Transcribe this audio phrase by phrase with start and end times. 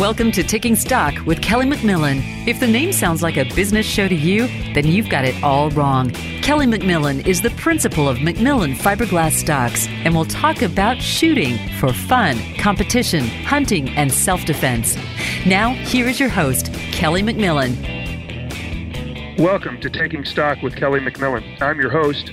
[0.00, 2.22] Welcome to Taking Stock with Kelly McMillan.
[2.48, 5.68] If the name sounds like a business show to you, then you've got it all
[5.72, 6.08] wrong.
[6.40, 11.92] Kelly McMillan is the principal of McMillan Fiberglass Stocks and will talk about shooting for
[11.92, 14.96] fun, competition, hunting, and self defense.
[15.44, 17.76] Now, here is your host, Kelly McMillan.
[19.38, 21.60] Welcome to Taking Stock with Kelly McMillan.
[21.60, 22.32] I'm your host,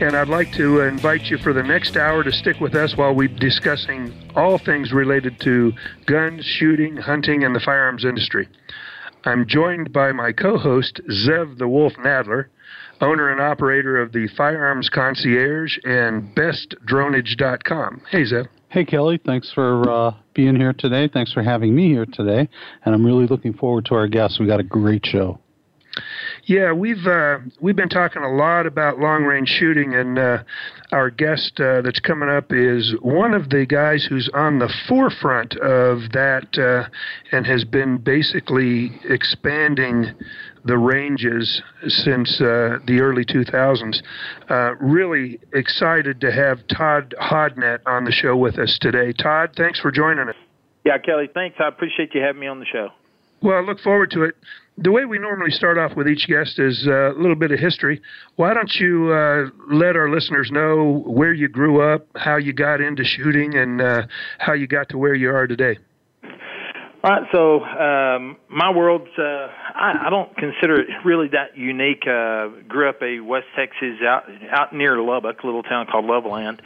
[0.00, 3.14] and I'd like to invite you for the next hour to stick with us while
[3.14, 5.72] we're discussing all things related to
[6.06, 8.48] guns, shooting, hunting, and the firearms industry.
[9.24, 12.46] I'm joined by my co host, Zev the Wolf Nadler,
[13.00, 18.02] owner and operator of the Firearms Concierge and BestDronage.com.
[18.10, 18.46] Hey, Zev.
[18.68, 19.18] Hey, Kelly.
[19.24, 21.08] Thanks for uh, being here today.
[21.12, 22.48] Thanks for having me here today.
[22.84, 24.38] And I'm really looking forward to our guests.
[24.38, 25.40] We got a great show.
[26.44, 30.42] Yeah, we've uh, we've been talking a lot about long range shooting, and uh,
[30.92, 35.56] our guest uh, that's coming up is one of the guys who's on the forefront
[35.56, 36.88] of that, uh,
[37.32, 40.14] and has been basically expanding
[40.64, 44.02] the ranges since uh, the early 2000s.
[44.50, 49.12] Uh, really excited to have Todd Hodnett on the show with us today.
[49.12, 50.34] Todd, thanks for joining us.
[50.84, 51.56] Yeah, Kelly, thanks.
[51.60, 52.88] I appreciate you having me on the show.
[53.42, 54.34] Well, I look forward to it
[54.80, 57.58] the way we normally start off with each guest is uh, a little bit of
[57.58, 58.00] history.
[58.36, 62.80] Why don't you uh, let our listeners know where you grew up, how you got
[62.80, 64.02] into shooting, and uh,
[64.38, 65.78] how you got to where you are today?
[67.04, 72.02] All right, so um, my world's uh, I, I don't consider it really that unique.
[72.06, 76.60] Uh, grew up a West Texas out out near Lubbock, a little town called Loveland.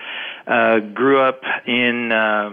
[0.47, 2.51] Uh, grew up in uh,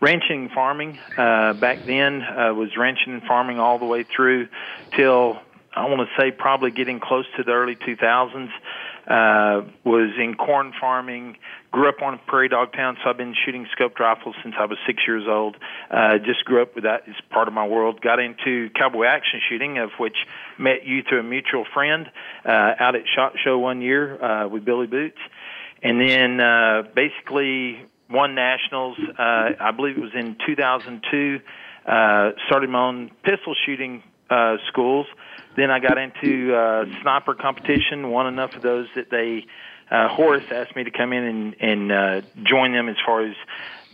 [0.00, 4.48] ranching and farming uh, back then uh, was ranching and farming all the way through
[4.96, 5.40] till
[5.74, 8.50] I want to say probably getting close to the early 2000s.
[9.06, 11.38] Uh, was in corn farming.
[11.70, 14.76] Grew up on prairie dog town, so I've been shooting scoped rifles since I was
[14.86, 15.56] six years old.
[15.90, 18.02] Uh, just grew up with that as part of my world.
[18.02, 20.16] Got into cowboy action shooting, of which
[20.58, 22.10] met you through a mutual friend
[22.44, 25.18] uh, out at Shot Show one year uh, with Billy Boots,
[25.82, 27.80] and then uh, basically
[28.10, 28.98] won nationals.
[29.18, 31.40] Uh, I believe it was in 2002.
[31.86, 35.06] Uh, started my own pistol shooting uh, schools.
[35.56, 38.10] Then I got into uh, sniper competition.
[38.10, 39.46] Won enough of those that they
[39.90, 43.34] uh, Horus asked me to come in and, and uh, join them as far as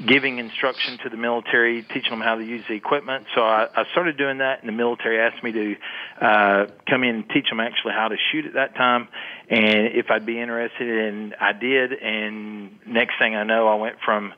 [0.05, 3.27] giving instruction to the military, teaching them how to use the equipment.
[3.35, 5.77] So I, I started doing that, and the military asked me to
[6.21, 9.09] uh, come in and teach them actually how to shoot at that time,
[9.49, 11.15] and if I'd be interested.
[11.15, 11.93] And I did.
[11.93, 14.35] And next thing I know, I went from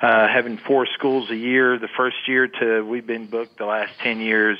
[0.00, 3.92] uh, having four schools a year the first year to we've been booked the last
[4.00, 4.58] ten years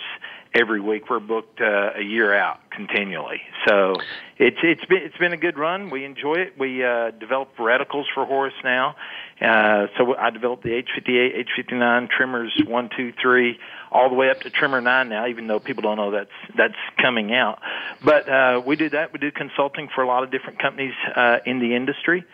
[0.55, 1.11] every week.
[1.11, 3.41] We're booked uh, a year out continually.
[3.67, 3.97] So
[4.39, 5.91] it's it's been it's been a good run.
[5.91, 6.59] We enjoy it.
[6.59, 8.97] We uh, develop reticles for Horus now.
[9.41, 13.59] Uh, so I developed the H58, H59 Tremors one, two, three,
[13.91, 15.27] all the way up to Tremor nine now.
[15.27, 17.61] Even though people don't know that's that's coming out,
[18.03, 19.13] but uh, we do that.
[19.13, 22.25] We do consulting for a lot of different companies uh, in the industry.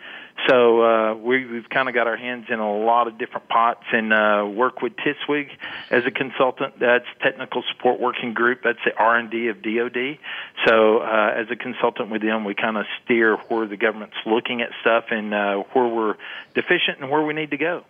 [0.47, 3.83] So uh, we, we've kind of got our hands in a lot of different pots
[3.91, 5.49] and uh, work with TISWIG
[5.89, 6.79] as a consultant.
[6.79, 8.61] That's Technical Support Working Group.
[8.63, 10.17] That's the R&D of DoD.
[10.65, 14.61] So uh, as a consultant with them, we kind of steer where the government's looking
[14.61, 16.15] at stuff and uh, where we're
[16.53, 17.83] deficient and where we need to go.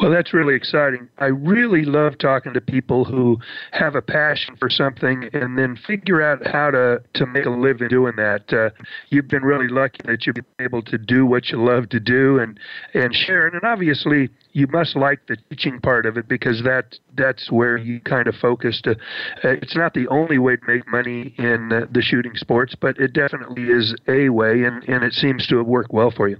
[0.00, 1.08] Well, that's really exciting.
[1.18, 3.38] I really love talking to people who
[3.72, 7.88] have a passion for something and then figure out how to, to make a living
[7.88, 8.52] doing that.
[8.52, 8.70] Uh,
[9.10, 12.38] you've been really lucky that you've been able to do what you love to do
[12.38, 12.58] and,
[12.94, 13.54] and share it.
[13.54, 18.00] And obviously, you must like the teaching part of it because that that's where you
[18.00, 18.86] kind of focused.
[18.86, 18.94] Uh,
[19.42, 23.12] it's not the only way to make money in uh, the shooting sports, but it
[23.12, 26.38] definitely is a way, and, and it seems to have worked well for you.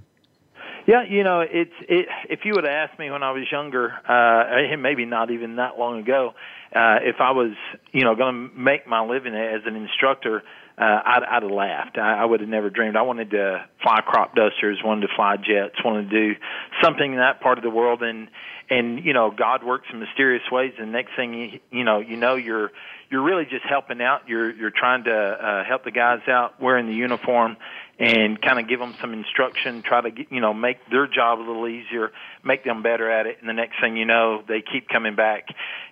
[0.87, 2.07] Yeah, you know, it's it.
[2.31, 5.79] If you would have asked me when I was younger, uh, maybe not even that
[5.79, 6.35] long ago,
[6.75, 7.53] uh, if I was,
[7.93, 10.45] you know, going to make my living as an instructor,
[10.79, 11.97] uh, I'd, I'd have laughed.
[11.97, 12.97] I, I would have never dreamed.
[12.97, 16.41] I wanted to fly crop dusters, wanted to fly jets, wanted to do
[16.83, 18.29] something in that part of the world, and
[18.69, 20.73] and you know, God works in mysterious ways.
[20.79, 22.73] And next thing you you know, you know, you're
[23.11, 24.29] you're really just helping out.
[24.29, 27.57] You're you're trying to uh, help the guys out wearing the uniform
[27.99, 31.39] and kind of give them some instruction, try to get, you know make their job
[31.39, 32.13] a little easier,
[32.45, 35.49] make them better at it, and the next thing you know, they keep coming back,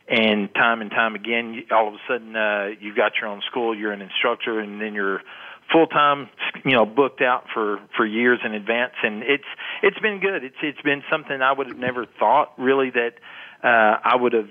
[0.08, 3.76] and time and time again, all of a sudden uh, you've got your own school,
[3.76, 5.20] you're an instructor, and then you're
[5.72, 6.28] full time
[6.64, 9.44] you know booked out for for years in advance and it's
[9.82, 13.14] it's been good it's it's been something i would have never thought really that
[13.62, 14.50] uh i would have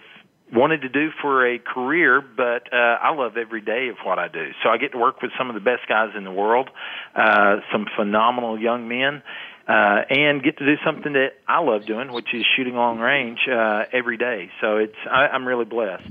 [0.54, 4.28] wanted to do for a career, but uh, I love every day of what I
[4.28, 4.50] do.
[4.62, 6.70] So I get to work with some of the best guys in the world,
[7.16, 9.24] uh, some phenomenal young men,
[9.68, 13.40] uh, and get to do something that I love doing, which is shooting long range
[13.52, 14.50] uh, every day.
[14.62, 16.10] So it's I, I'm really blessed.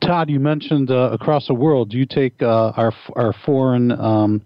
[0.00, 1.90] Todd, you mentioned uh, across the world.
[1.90, 4.42] Do you take uh, our our foreign um,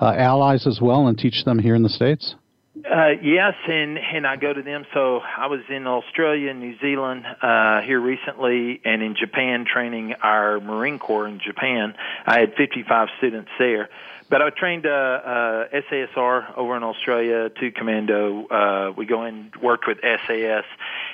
[0.00, 2.34] uh, allies as well and teach them here in the states?
[2.76, 4.84] Uh, yes, and and I go to them.
[4.92, 10.14] So I was in Australia, and New Zealand uh, here recently, and in Japan training
[10.22, 11.94] our Marine Corps in Japan.
[12.26, 13.88] I had 55 students there.
[14.30, 18.46] But I trained uh, uh, SASR over in Australia, two commando.
[18.46, 20.64] Uh, we go and worked with SAS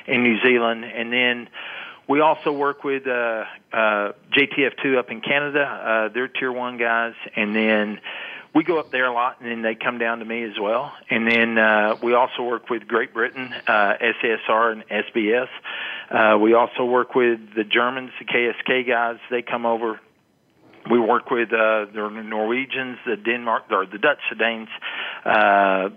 [0.06, 1.48] in New Zealand, and then
[2.08, 5.62] we also work with uh, uh, JTF2 up in Canada.
[5.62, 8.00] Uh, they're tier one guys, and then
[8.54, 10.92] we go up there a lot, and then they come down to me as well.
[11.08, 15.48] And then uh, we also work with Great Britain, uh, SASR and SBS.
[16.10, 19.18] Uh, we also work with the Germans, the KSK guys.
[19.30, 20.00] They come over.
[20.90, 24.68] We work with uh, the Norwegians, the Denmark, or the Dutch, the Danes.
[25.24, 25.90] Uh,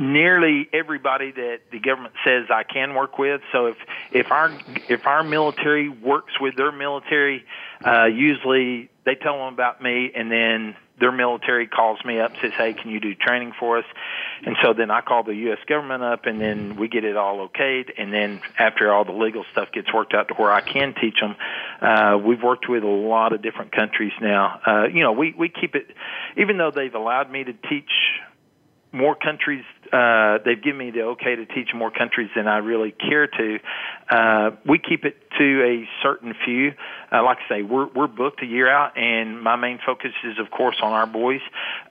[0.00, 3.42] nearly everybody that the government says I can work with.
[3.52, 3.76] So if
[4.12, 4.58] if our
[4.88, 7.44] if our military works with their military,
[7.84, 12.52] uh, usually they tell them about me, and then their military calls me up says,
[12.56, 13.84] "Hey, can you do training for us?"
[14.44, 15.58] And so then I call the U.S.
[15.66, 17.90] government up, and then we get it all okayed.
[17.98, 21.18] And then after all the legal stuff gets worked out to where I can teach
[21.20, 21.36] them,
[21.80, 24.60] uh, we've worked with a lot of different countries now.
[24.66, 25.86] Uh, you know, we we keep it,
[26.36, 27.90] even though they've allowed me to teach
[28.92, 32.92] more countries uh, they've given me the okay to teach more countries than I really
[32.92, 33.58] care to.
[34.08, 36.72] Uh, we keep it to a certain few.
[37.12, 40.38] Uh, like I say, we're we're booked a year out, and my main focus is,
[40.38, 41.40] of course, on our boys.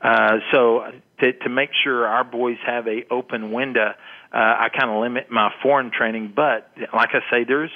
[0.01, 0.83] Uh, so
[1.19, 3.91] to to make sure our boys have a open window,
[4.33, 6.33] uh, I kind of limit my foreign training.
[6.35, 7.71] But like I say, there's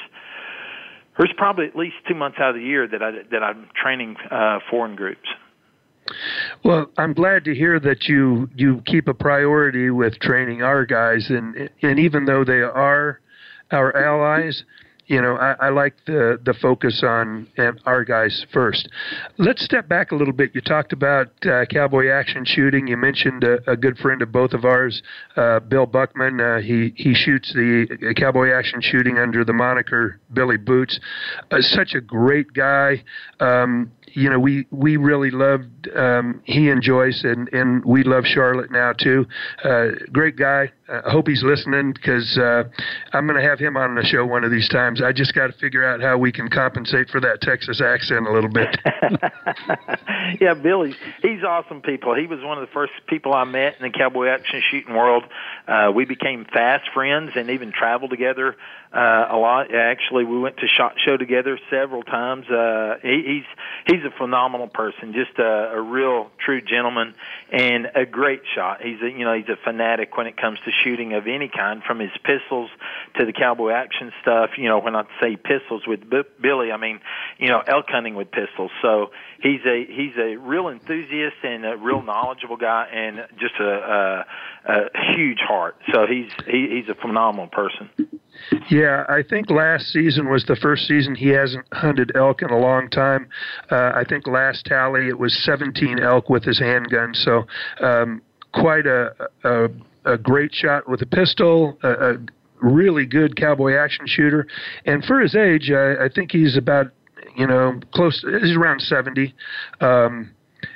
[1.18, 4.16] there's probably at least two months out of the year that I that I'm training
[4.32, 5.28] uh, foreign groups.
[6.64, 11.30] Well, I'm glad to hear that you you keep a priority with training our guys,
[11.30, 13.20] and and even though they are
[13.72, 14.64] our allies,
[15.08, 17.48] you know, I, I like the the focus on
[17.86, 18.88] our guys first.
[19.38, 20.52] Let's step back a little bit.
[20.54, 22.88] You talked about uh, cowboy action shooting.
[22.88, 25.02] You mentioned a, a, good friend of both of ours,
[25.36, 26.40] uh, Bill Buckman.
[26.40, 31.00] Uh, he he shoots the uh, cowboy action shooting under the moniker Billy Boots.
[31.52, 33.04] Uh, such a great guy.
[33.40, 38.24] Um, you know, we we really loved um, he and Joyce, and and we love
[38.26, 39.26] Charlotte now too.
[39.64, 40.72] Uh, great guy.
[40.88, 42.38] I hope he's listening because
[43.14, 44.93] I'm going to have him on the show one of these times.
[45.02, 48.32] I just got to figure out how we can compensate for that Texas accent a
[48.32, 48.78] little bit.
[50.42, 51.82] yeah, Billy, he's awesome.
[51.82, 52.16] People.
[52.16, 55.24] He was one of the first people I met in the cowboy action shooting world.
[55.68, 58.56] Uh, we became fast friends and even traveled together
[58.94, 59.74] uh, a lot.
[59.74, 62.48] Actually, we went to shot show together several times.
[62.48, 67.16] Uh, he, he's he's a phenomenal person, just a, a real true gentleman
[67.52, 68.84] and a great shot.
[68.84, 71.82] He's a you know he's a fanatic when it comes to shooting of any kind,
[71.84, 72.70] from his pistols
[73.18, 74.52] to the cowboy action stuff.
[74.58, 77.00] You know, when I say pistols with B- Billy, I mean
[77.40, 78.70] you know elk hunting with pistols.
[78.84, 79.10] So
[79.42, 84.26] he's a he's a real enthusiast and a real knowledgeable guy, and just a,
[84.68, 85.78] a, a huge heart.
[85.92, 87.90] So he's he, he's a phenomenal person.
[88.70, 92.58] Yeah, I think last season was the first season he hasn't hunted elk in a
[92.58, 93.28] long time.
[93.72, 97.14] Uh, I think last tally it was 17 elk with his handgun.
[97.14, 97.46] So
[97.82, 98.22] um,
[98.54, 99.14] quite a,
[99.44, 99.68] a,
[100.06, 101.78] a great shot with a pistol.
[101.84, 102.18] A, a
[102.62, 104.48] really good cowboy action shooter,
[104.86, 106.88] and for his age, I, I think he's about
[107.36, 108.24] you know close.
[108.42, 109.34] He's around 70.
[109.82, 110.32] Um,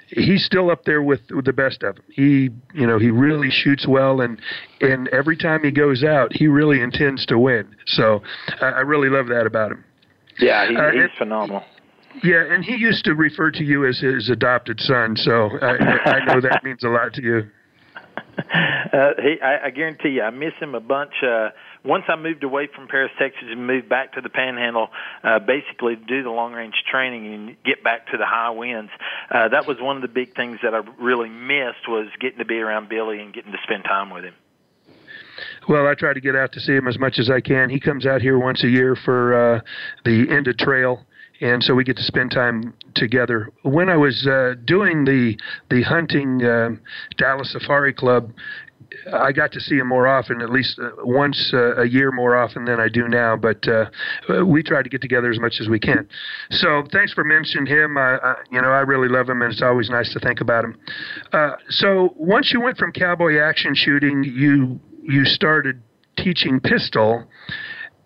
[0.07, 2.05] he's still up there with, with the best of them.
[2.09, 4.39] He, you know, he really shoots well, and
[4.81, 7.75] and every time he goes out, he really intends to win.
[7.85, 8.21] So
[8.61, 9.83] I, I really love that about him.
[10.39, 11.63] Yeah, he, uh, he's and, phenomenal.
[12.23, 15.77] Yeah, and he used to refer to you as his adopted son, so I,
[16.09, 17.41] I know that means a lot to you.
[18.93, 21.11] Uh, he, I, I guarantee you, I miss him a bunch.
[21.21, 21.49] Uh,
[21.87, 24.89] once I moved away from Paris, Texas, and moved back to the Panhandle,
[25.23, 28.91] uh, basically to do the long range training and get back to the high winds,
[29.31, 32.45] uh, that was one of the big things that I really missed was getting to
[32.45, 34.33] be around Billy and getting to spend time with him.
[35.69, 37.69] Well, I try to get out to see him as much as I can.
[37.69, 39.61] He comes out here once a year for uh,
[40.03, 41.05] the End of Trail
[41.41, 43.51] and so we get to spend time together.
[43.63, 45.37] When I was uh, doing the
[45.69, 46.69] the hunting uh,
[47.17, 48.33] Dallas Safari Club,
[49.11, 52.35] I got to see him more often, at least uh, once uh, a year more
[52.35, 53.35] often than I do now.
[53.35, 53.85] But uh,
[54.45, 56.07] we try to get together as much as we can.
[56.51, 57.97] So thanks for mentioning him.
[57.97, 60.63] I, I, you know, I really love him, and it's always nice to think about
[60.63, 60.77] him.
[61.33, 65.81] Uh, so once you went from cowboy action shooting, you you started
[66.17, 67.25] teaching pistol,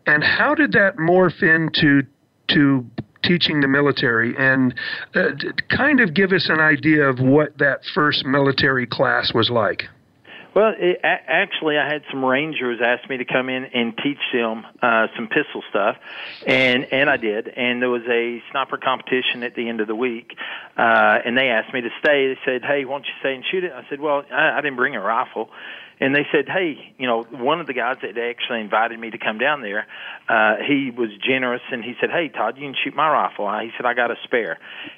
[0.06, 2.04] and how did that morph into
[2.50, 2.86] to
[3.24, 4.74] teaching the military and
[5.16, 5.30] uh,
[5.70, 9.84] kind of give us an idea of what that first military class was like.
[10.54, 14.20] Well, it, a- actually, I had some rangers ask me to come in and teach
[14.34, 15.96] them uh, some pistol stuff,
[16.46, 17.48] and and I did.
[17.48, 20.36] And there was a sniper competition at the end of the week,
[20.78, 22.28] uh, and they asked me to stay.
[22.28, 24.62] They said, "Hey, why don't you stay and shoot it?" I said, "Well, I, I
[24.62, 25.50] didn't bring a rifle."
[26.02, 29.20] and they said, "Hey, you know, one of the guys that actually invited me to
[29.20, 29.86] come down there,
[30.28, 33.72] uh, he was generous, and he said, "Hey, Todd, you can shoot my rifle." He
[33.78, 34.58] said, "I got a spare,"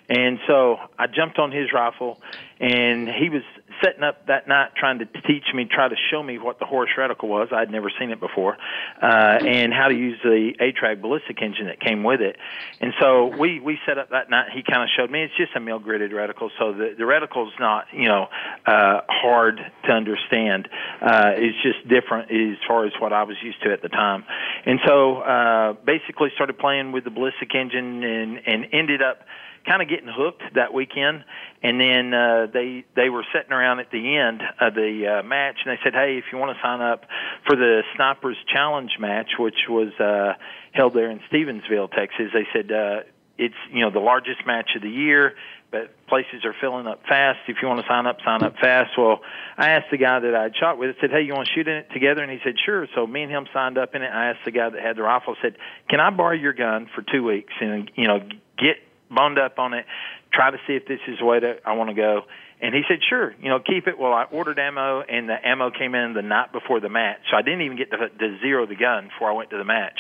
[0.10, 2.22] and so I jumped on his rifle,
[2.60, 3.44] and he was
[3.84, 6.92] setting up that night trying to teach me, try to show me what the Horus
[6.98, 7.50] reticle was.
[7.52, 8.58] I'd never seen it before,
[9.02, 12.38] uh, and how to use the ATRAG ballistic engine that came with it.
[12.80, 14.50] And so we we set up that night.
[14.54, 17.54] He kind of showed me it's just a mill gridded reticle, so the the reticle's
[17.60, 18.28] not you know
[18.66, 20.70] uh, hard to understand.
[21.02, 24.24] Uh, it's just different as far as what I was used to at the time.
[24.66, 29.20] And so uh, basically started playing with the ballistic engine and and ended up
[29.66, 31.24] kind of getting hooked that weekend.
[31.62, 35.58] And then uh, they they were sitting around at the end of the uh, match,
[35.66, 37.06] and they said, "Hey, if you want to sign up
[37.48, 40.34] for the Snipers Challenge match, which was uh,
[40.74, 42.72] held there in Stephenville, Texas," they said.
[42.72, 43.02] Uh,
[43.36, 45.34] it's you know the largest match of the year
[45.74, 47.40] but places are filling up fast.
[47.48, 48.92] If you want to sign up, sign up fast.
[48.96, 49.22] Well,
[49.58, 51.68] I asked the guy that I'd shot with, I said, hey, you want to shoot
[51.68, 52.22] in it together?
[52.22, 52.88] And he said, sure.
[52.94, 54.12] So me and him signed up in it.
[54.14, 55.58] I asked the guy that had the rifle, said,
[55.90, 58.20] can I borrow your gun for two weeks and, you know,
[58.60, 58.78] get
[59.16, 59.86] boned up on it,
[60.34, 62.22] try to see if this is the way that I want to go.
[62.62, 64.00] And he said, sure, you know, keep it.
[64.00, 67.38] Well, I ordered ammo, and the ammo came in the night before the match, so
[67.38, 70.00] I didn't even get to, to zero the gun before I went to the match.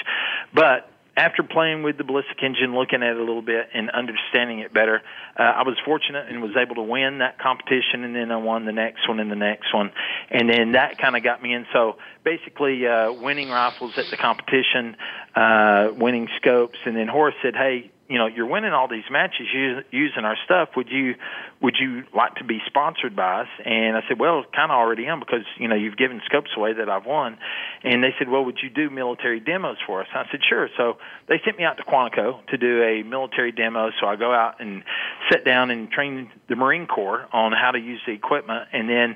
[0.53, 4.59] But after playing with the ballistic engine, looking at it a little bit, and understanding
[4.59, 5.01] it better,
[5.37, 8.65] uh, I was fortunate and was able to win that competition, and then I won
[8.65, 9.91] the next one and the next one,
[10.31, 11.67] and then that kind of got me in.
[11.71, 14.95] So basically, uh, winning rifles at the competition,
[15.35, 19.47] uh, winning scopes, and then Horus said, "Hey, you know you're winning all these matches
[19.91, 20.69] using our stuff.
[20.75, 21.15] Would you
[21.61, 23.47] would you like to be sponsored by us?
[23.65, 26.73] And i said well kind of already am because you know you've given scopes away
[26.73, 27.37] that i've won.
[27.83, 30.07] And they said well would you do military demos for us?
[30.13, 30.69] And i said sure.
[30.77, 33.89] So they sent me out to quantico to do a military demo.
[33.99, 34.83] So i go out and
[35.31, 38.67] sit down and train the marine corps on how to use the equipment.
[38.73, 39.15] And then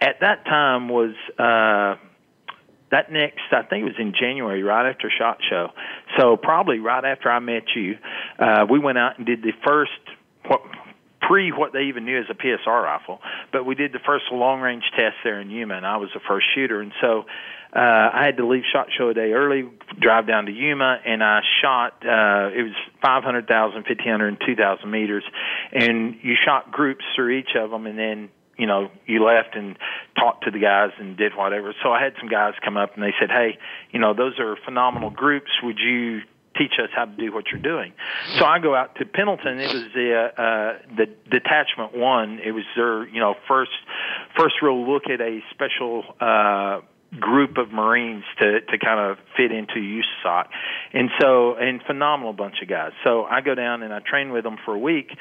[0.00, 1.96] at that time was uh
[2.94, 5.70] that next, I think it was in January, right after Shot Show.
[6.16, 7.96] So probably right after I met you,
[8.38, 9.90] uh, we went out and did the first
[10.46, 10.62] what,
[11.20, 13.18] pre what they even knew as a PSR rifle.
[13.52, 16.20] But we did the first long range test there in Yuma, and I was the
[16.28, 16.80] first shooter.
[16.80, 17.24] And so
[17.74, 21.22] uh, I had to leave Shot Show a day early, drive down to Yuma, and
[21.22, 21.94] I shot.
[22.06, 25.24] Uh, it was 500,000, 1,500, and 2,000 meters,
[25.72, 29.76] and you shot groups through each of them, and then you know, you left and
[30.18, 31.74] talked to the guys and did whatever.
[31.82, 33.58] So I had some guys come up and they said, "Hey,
[33.90, 35.50] you know, those are phenomenal groups.
[35.62, 36.22] Would you
[36.56, 37.92] teach us how to do what you're doing?"
[38.38, 39.58] So I go out to Pendleton.
[39.58, 42.40] It was the uh, uh, the detachment one.
[42.44, 43.72] It was their you know first
[44.36, 46.04] first real look at a special.
[46.20, 46.80] Uh,
[47.20, 50.46] group of Marines to to kind of fit into USASOC,
[50.92, 52.90] and so and phenomenal bunch of guys.
[53.04, 55.16] So I go down and I train with them for a week,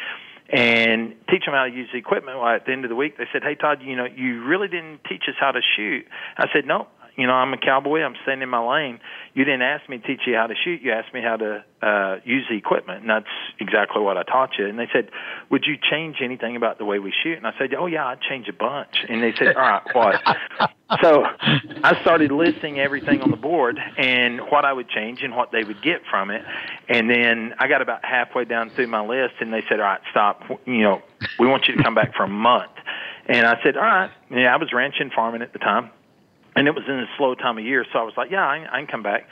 [0.54, 2.38] and teach them how to use the equipment.
[2.38, 4.68] Well, at the end of the week, they said, "Hey, Todd, you know, you really
[4.68, 6.06] didn't teach us how to shoot."
[6.38, 8.02] I said, "No, you know, I'm a cowboy.
[8.02, 9.00] I'm staying in my lane.
[9.36, 10.82] You didn't ask me to teach you how to shoot.
[10.82, 13.26] You asked me how to uh, use the equipment, and that's
[13.60, 15.10] exactly what I taught you." And they said,
[15.52, 18.22] "Would you change anything about the way we shoot?" And I said, "Oh yeah, I'd
[18.22, 20.22] change a bunch." And they said, "All right, what?"
[21.02, 21.24] so
[21.84, 25.64] I started listing everything on the board and what I would change and what they
[25.64, 26.44] would get from it.
[26.90, 30.02] And then I got about halfway down through my list, and they said, "All right,
[30.10, 30.42] stop.
[30.66, 31.02] You know,
[31.38, 32.72] we want you to come back for a month."
[33.28, 35.92] And I said, "All right." Yeah, I was ranching, farming at the time
[36.56, 38.66] and it was in a slow time of year, so I was like, yeah, I,
[38.72, 39.28] I can come back.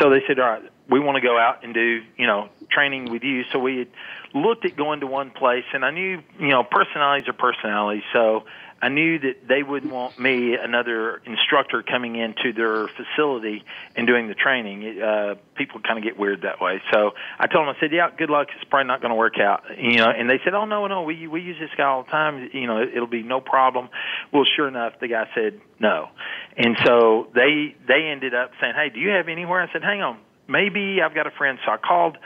[0.00, 3.10] So they said, all right, we want to go out and do, you know, training
[3.10, 3.42] with you.
[3.52, 3.88] So we had
[4.34, 8.02] looked at going to one place, and I knew, you know, personalities are personalities.
[8.12, 8.44] So
[8.84, 13.64] I knew that they wouldn't want me, another instructor, coming into their facility
[13.96, 15.00] and doing the training.
[15.00, 16.82] Uh, people kind of get weird that way.
[16.92, 18.48] So I told them, I said, "Yeah, good luck.
[18.54, 21.00] It's probably not going to work out." You know, and they said, "Oh no, no,
[21.00, 22.50] we we use this guy all the time.
[22.52, 23.88] You know, it'll be no problem."
[24.34, 26.10] Well, sure enough, the guy said no,
[26.54, 30.02] and so they they ended up saying, "Hey, do you have anywhere?" I said, "Hang
[30.02, 31.58] on." Maybe I've got a friend.
[31.64, 32.16] So I called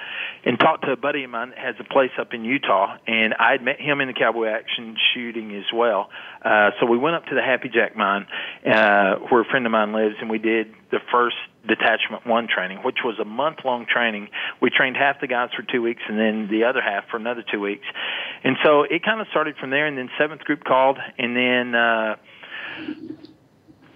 [0.44, 3.34] and talked to a buddy of mine that has a place up in Utah, and
[3.34, 6.10] I had met him in the cowboy action shooting as well.
[6.44, 8.26] Uh, so we went up to the Happy Jack mine,
[8.66, 12.78] uh, where a friend of mine lives, and we did the first detachment one training,
[12.78, 14.28] which was a month long training.
[14.60, 17.44] We trained half the guys for two weeks and then the other half for another
[17.50, 17.84] two weeks.
[18.42, 21.74] And so it kind of started from there and then seventh group called and then,
[21.74, 22.16] uh,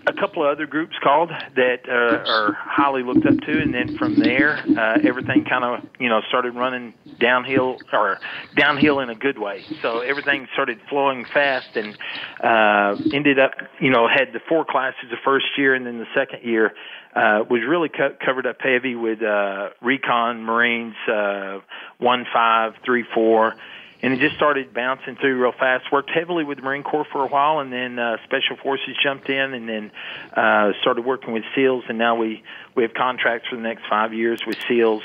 [0.06, 3.96] a couple of other groups called that uh, are highly looked up to, and then
[3.96, 8.18] from there, uh, everything kind of you know started running downhill or
[8.56, 9.64] downhill in a good way.
[9.80, 11.96] So everything started flowing fast, and
[12.42, 16.06] uh, ended up you know had the four classes the first year, and then the
[16.14, 16.72] second year
[17.14, 21.58] uh, was really co- covered up heavy with uh, recon, Marines, uh,
[21.98, 23.54] one five, three four
[24.02, 25.84] and it just started bouncing through real fast.
[25.92, 29.28] Worked heavily with the Marine Corps for a while, and then uh, Special Forces jumped
[29.28, 29.90] in, and then
[30.36, 32.42] uh, started working with SEALs, and now we
[32.74, 35.02] we have contracts for the next five years with SEALs,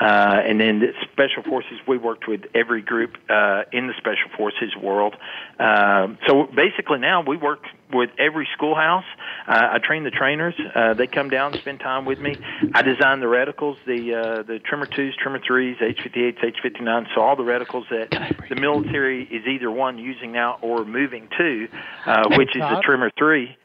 [0.00, 0.04] uh,
[0.44, 1.78] and then the Special Forces.
[1.86, 5.16] We worked with every group uh, in the Special Forces world.
[5.58, 9.04] Uh, so basically, now we work with every schoolhouse.
[9.46, 10.54] Uh, I train the trainers.
[10.74, 12.36] Uh, they come down, spend time with me.
[12.74, 17.14] I design the reticles, the uh, the Tremor twos, Tremor threes, H58s, H59.
[17.14, 18.10] So all the reticles that
[18.48, 21.68] the military is either one using now or moving to,
[22.06, 23.56] uh, which is the Tremor three.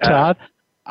[0.00, 0.36] Uh, Todd,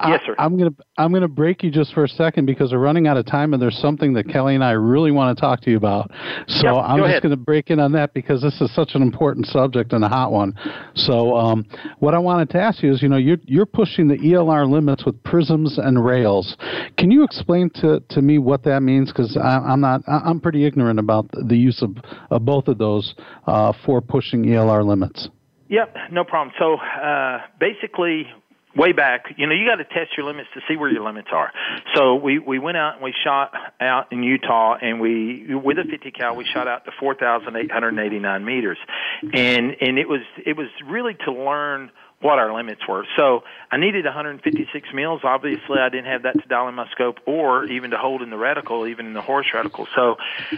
[0.08, 0.36] Yes, sir.
[0.40, 3.18] I, am gonna I'm gonna break you just for a second because we're running out
[3.18, 5.76] of time, and there's something that Kelly and I really want to talk to you
[5.76, 6.10] about.
[6.48, 7.24] So yep, I'm go just ahead.
[7.24, 10.32] gonna break in on that because this is such an important subject and a hot
[10.32, 10.54] one.
[10.96, 11.66] So um,
[12.00, 15.06] what I wanted to ask you is, you know, you're you're pushing the ELR limits
[15.06, 16.56] with prisms and rails.
[16.98, 19.12] Can you explain to, to me what that means?
[19.12, 21.98] Because I'm not I'm pretty ignorant about the use of,
[22.30, 23.14] of both of those
[23.46, 25.28] uh, for pushing ELR limits.
[25.68, 26.54] Yep, no problem.
[26.60, 28.28] So uh, basically,
[28.76, 31.30] way back, you know, you got to test your limits to see where your limits
[31.32, 31.52] are.
[31.96, 35.84] So we we went out and we shot out in Utah, and we with a
[35.84, 38.78] 50 cal we shot out to 4,889 meters,
[39.34, 43.06] and and it was it was really to learn what our limits were.
[43.18, 45.22] So I needed 156 mils.
[45.24, 48.30] Obviously, I didn't have that to dial in my scope or even to hold in
[48.30, 49.88] the reticle, even in the Horus reticle.
[49.96, 50.16] So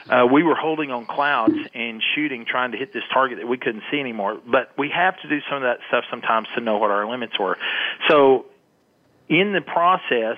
[0.10, 3.58] uh, we were holding on clouds and shooting, trying to hit this target that we
[3.58, 4.40] couldn't see anymore.
[4.46, 7.40] But we have to do some of that stuff sometimes to know what our limits
[7.40, 7.58] were.
[8.10, 8.46] So
[9.30, 10.38] in the process,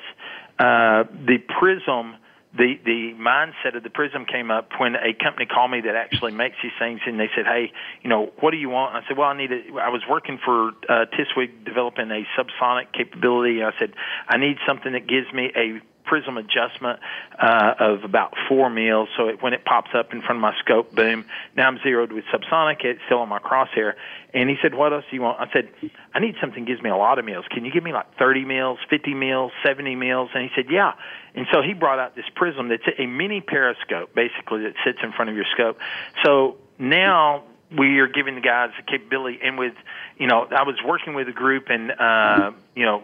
[0.60, 2.16] uh, the prism
[2.58, 6.32] the the mindset of the prism came up when a company called me that actually
[6.32, 7.72] makes these things and they said hey
[8.02, 8.96] you know what do you want?
[8.96, 12.24] And i said well i need a, i was working for uh tiswig developing a
[12.38, 13.60] subsonic capability.
[13.60, 13.94] And i said
[14.28, 17.00] i need something that gives me a prism adjustment
[17.40, 19.10] uh, of about four mils.
[19.18, 22.12] So it, when it pops up in front of my scope, boom, now I'm zeroed
[22.12, 22.84] with subsonic.
[22.84, 23.94] It's still on my crosshair.
[24.34, 25.70] And he said, "What else do you want?" I said,
[26.14, 27.46] "I need something that gives me a lot of mils.
[27.50, 30.94] Can you give me like 30 mils, 50 mils, 70 mils?" And he said, "Yeah."
[31.36, 35.12] And so he brought out this prism that's a mini periscope, basically that sits in
[35.12, 35.80] front of your scope.
[36.24, 37.44] So now
[37.78, 39.74] we are giving the guys the capability and with
[40.18, 43.04] you know i was working with a group and uh you know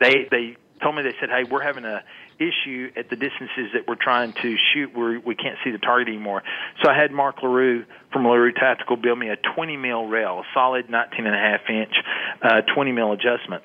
[0.00, 2.02] they they told me they said hey we're having a
[2.40, 6.08] issue at the distances that we're trying to shoot where we can't see the target
[6.08, 6.42] anymore.
[6.82, 10.42] So I had Mark LaRue from LaRue Tactical build me a 20 mil rail, a
[10.54, 11.94] solid 19 and a half inch,
[12.42, 13.62] uh, 20 mil adjustment.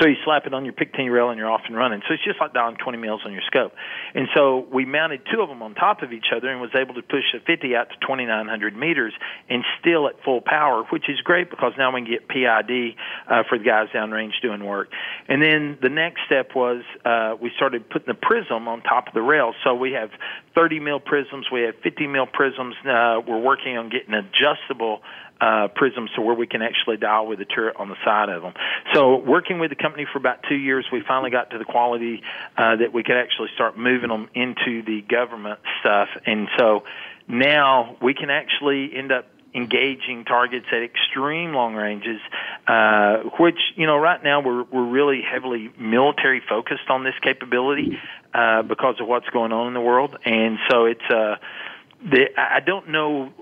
[0.00, 2.02] So you slap it on your Picatinny rail and you're off and running.
[2.06, 3.72] So it's just like dialing 20 mils on your scope.
[4.14, 6.94] And so we mounted two of them on top of each other and was able
[6.94, 9.14] to push the 50 out to 2,900 meters
[9.48, 12.96] and still at full power, which is great because now we can get PID
[13.28, 14.88] uh, for the guys downrange doing work.
[15.26, 19.14] And then the next step was uh, we started putting the prism on top of
[19.14, 19.54] the rail.
[19.64, 20.10] So we have
[20.54, 22.74] 30 mil prisms, we have 50 mil prisms.
[22.84, 25.00] Uh, we're working on getting adjustable
[25.40, 28.42] uh, prisms to where we can actually dial with the turret on the side of
[28.42, 28.54] them.
[28.92, 32.22] So working with the company for about two years, we finally got to the quality
[32.56, 36.08] uh, that we could actually start moving them into the government stuff.
[36.26, 36.84] And so
[37.28, 42.20] now we can actually end up engaging targets at extreme long ranges,
[42.66, 47.98] uh, which you know right now we're we're really heavily military focused on this capability
[48.34, 51.36] uh, because of what's going on in the world, and so it's uh,
[52.02, 53.32] the I don't know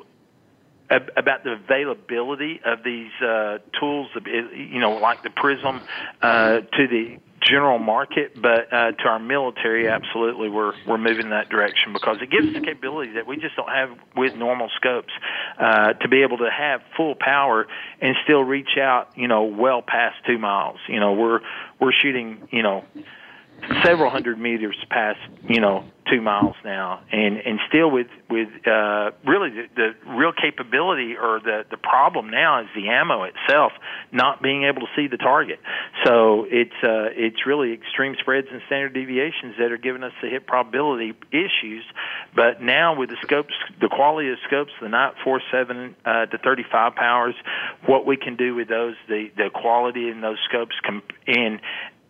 [0.90, 5.81] about the availability of these uh, tools, you know, like the Prism,
[6.22, 11.31] uh, to the general market, but uh, to our military, absolutely, we're we're moving in
[11.31, 15.12] that direction because it gives us capabilities that we just don't have with normal scopes
[15.59, 17.66] uh, to be able to have full power
[18.01, 20.79] and still reach out, you know, well past two miles.
[20.88, 21.40] You know, we're
[21.81, 22.85] we're shooting, you know
[23.84, 27.02] several hundred meters past you know two miles now.
[27.10, 32.30] And and still with with uh really the, the real capability or the the problem
[32.30, 33.72] now is the ammo itself
[34.12, 35.58] not being able to see the target.
[36.04, 40.28] So it's uh it's really extreme spreads and standard deviations that are giving us the
[40.28, 41.84] hit probability issues.
[42.34, 46.38] But now with the scopes the quality of scopes the night four seven uh to
[46.38, 47.34] thirty five powers
[47.86, 51.60] what we can do with those the the quality in those scopes com- and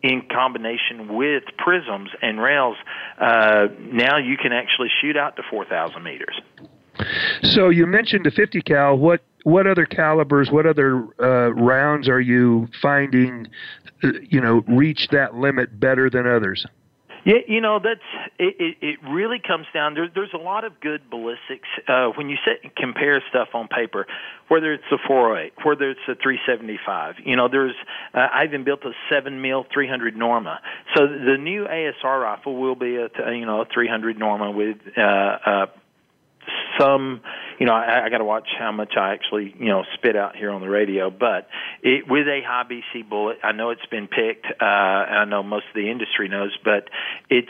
[0.07, 2.77] in combination with prisms and rails,
[3.21, 6.40] uh, now you can actually shoot out to 4,000 meters.
[7.42, 8.97] So you mentioned the 50 cal.
[8.97, 13.47] What what other calibers, what other uh, rounds are you finding,
[14.03, 16.66] uh, you know, reach that limit better than others?
[17.27, 18.07] Yeah, you know that's
[18.39, 18.55] it.
[18.61, 19.95] It, it really comes down.
[19.95, 23.67] There, there's a lot of good ballistics uh, when you sit and compare stuff on
[23.67, 24.07] paper,
[24.47, 27.17] whether it's a 408, whether it's a 375.
[27.25, 27.75] You know, there's
[28.15, 30.61] uh, I even built a seven mil 300 Norma.
[30.95, 35.03] So the new ASR rifle will be a you know a 300 Norma with uh,
[35.03, 35.67] uh,
[36.78, 37.20] some
[37.59, 40.37] you know I, I got to watch how much I actually you know spit out
[40.37, 41.11] here on the radio.
[41.11, 41.48] But
[41.82, 45.42] it, with a high BC bullet, I know it's been picked, uh, and I know
[45.42, 46.88] most of the industry knows, but
[47.30, 47.48] it's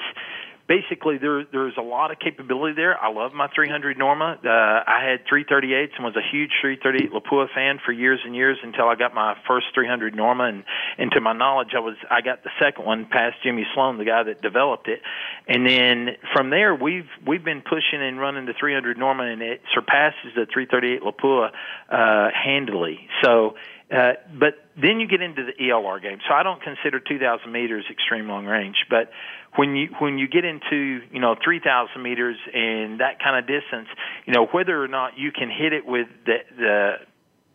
[0.68, 2.98] basically there there's a lot of capability there.
[2.98, 4.38] I love my 300 Norma.
[4.44, 8.58] Uh, I had 338s and was a huge 338 Lapua fan for years and years
[8.62, 10.44] until I got my first 300 Norma.
[10.44, 10.64] And,
[10.98, 14.04] and to my knowledge, I was I got the second one past Jimmy Sloan, the
[14.04, 15.00] guy that developed it.
[15.46, 19.62] And then from there, we've we've been pushing and running the 300 Norma, and it
[19.74, 21.50] surpasses the 338 Lapua
[21.90, 23.08] uh, handily.
[23.22, 23.54] So
[23.90, 26.18] uh, but then you get into the ELR game.
[26.28, 29.10] So I don't consider 2,000 meters extreme long range, but
[29.54, 33.88] when you when you get into you know 3,000 meters and that kind of distance,
[34.26, 36.92] you know whether or not you can hit it with the, the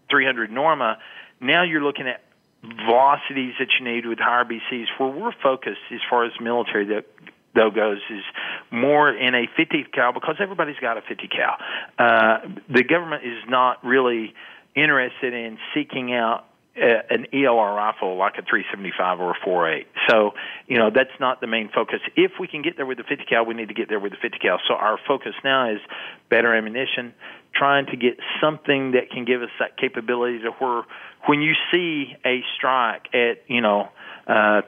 [0.09, 0.99] 300 Norma,
[1.41, 2.23] now you're looking at
[2.63, 4.85] velocities that you need with higher BCs.
[4.97, 7.05] Where we're focused as far as military that
[7.53, 8.23] though goes is
[8.71, 11.57] more in a 50 cal because everybody's got a 50 cal.
[11.99, 12.37] Uh,
[12.69, 14.33] the government is not really
[14.75, 19.87] interested in seeking out an ELR rifle like a 375 or a 48.
[20.09, 20.31] So,
[20.67, 21.99] you know, that's not the main focus.
[22.15, 24.13] If we can get there with the 50 cal, we need to get there with
[24.13, 24.57] the 50 cal.
[24.67, 25.79] So our focus now is
[26.29, 27.13] better ammunition,
[27.53, 30.83] trying to get something that can give us that capability to where
[31.27, 33.89] when you see a strike at, you know,
[34.27, 34.61] uh,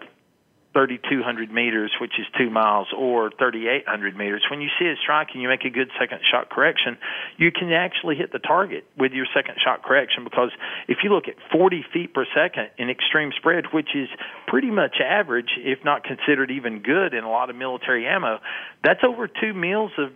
[0.73, 5.41] 3,200 meters, which is two miles, or 3,800 meters, when you see it strike and
[5.41, 6.97] you make a good second shot correction,
[7.37, 10.49] you can actually hit the target with your second shot correction because
[10.87, 14.09] if you look at 40 feet per second in extreme spread, which is
[14.47, 18.39] pretty much average, if not considered even good in a lot of military ammo,
[18.83, 20.11] that's over two mils of,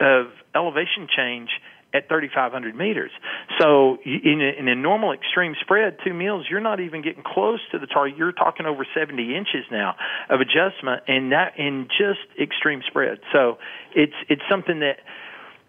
[0.00, 1.50] of elevation change
[1.92, 3.10] at 3,500 meters.
[3.58, 7.60] So in a, in a normal extreme spread, two mils, you're not even getting close
[7.72, 8.16] to the target.
[8.16, 9.96] You're talking over 70 inches now
[10.28, 13.18] of adjustment, and that in just extreme spread.
[13.32, 13.58] So
[13.94, 14.98] it's it's something that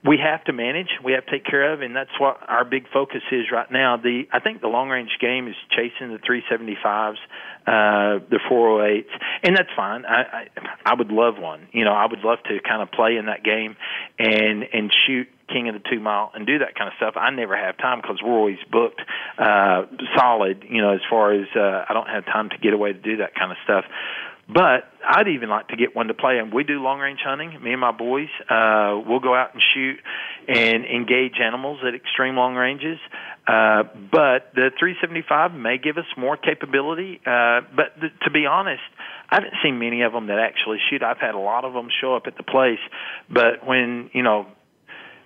[0.04, 2.86] we have to manage, we have to take care of, and that's what our big
[2.92, 3.98] focus is right now.
[3.98, 7.18] The I think the long range game is chasing the 375s,
[7.68, 9.06] uh, the 408s,
[9.44, 10.06] and that's fine.
[10.06, 10.48] I, I
[10.86, 11.68] I would love one.
[11.72, 13.76] You know, I would love to kind of play in that game
[14.18, 17.14] and and shoot king of the two mile and do that kind of stuff.
[17.16, 19.02] I never have time because we're always booked
[19.38, 19.84] uh,
[20.18, 20.64] solid.
[20.68, 23.18] You know, as far as uh, I don't have time to get away to do
[23.18, 23.86] that kind of stuff.
[24.47, 26.38] But I'd even like to get one to play.
[26.39, 27.62] And we do long range hunting.
[27.63, 29.97] Me and my boys, uh, we'll go out and shoot
[30.47, 32.99] and engage animals at extreme long ranges.
[33.47, 37.21] Uh, but the 375 may give us more capability.
[37.25, 38.84] Uh, but th- to be honest,
[39.30, 41.01] I haven't seen many of them that actually shoot.
[41.01, 42.80] I've had a lot of them show up at the place,
[43.30, 44.47] but when you know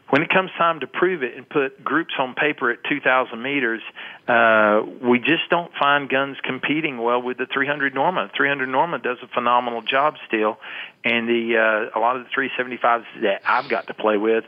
[0.09, 3.81] when it comes time to prove it and put groups on paper at 2,000 meters,
[4.27, 8.29] uh, we just don't find guns competing well with the 300 Norma.
[8.35, 10.57] 300 Norma does a phenomenal job still,
[11.03, 14.43] and the uh, a lot of the 375s that I've got to play with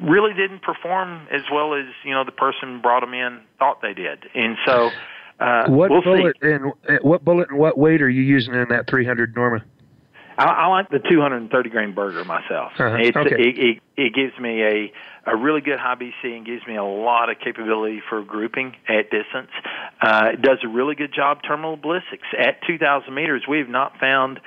[0.00, 3.94] really didn't perform as well as you know the person brought them in thought they
[3.94, 4.90] did, and so.
[5.40, 6.48] Uh, what we'll bullet see.
[6.48, 9.64] and uh, what bullet and what weight are you using in that 300 Norma?
[10.36, 12.72] I, I like the 230 grain Berger myself.
[12.78, 12.96] Uh-huh.
[13.00, 13.34] It's, Okay.
[13.38, 14.92] it, it, it gives me a
[15.26, 19.10] a really good high BC and gives me a lot of capability for grouping at
[19.10, 19.50] distance.
[20.00, 23.42] Uh, it does a really good job terminal ballistics at 2,000 meters.
[23.48, 24.40] We have not found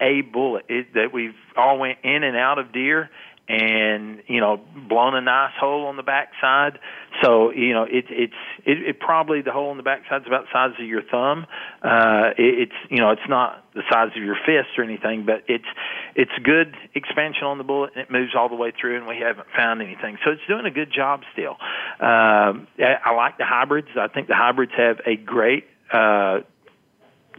[0.00, 3.10] a bullet it, that we've all went in and out of deer
[3.48, 6.78] and you know blown a nice hole on the backside.
[7.22, 8.32] So you know it, it's
[8.64, 11.46] it, it probably the hole on the backside is about the size of your thumb.
[11.82, 15.44] Uh, it, it's you know it's not the size of your fist or anything, but
[15.46, 15.68] it's
[16.14, 19.18] it's good expansion on the bullet and it moves all the way through, and we
[19.18, 20.16] haven't found anything.
[20.24, 21.56] So it's doing a good job still.
[22.00, 23.88] Um, I, I like the hybrids.
[23.98, 26.40] I think the hybrids have a great uh,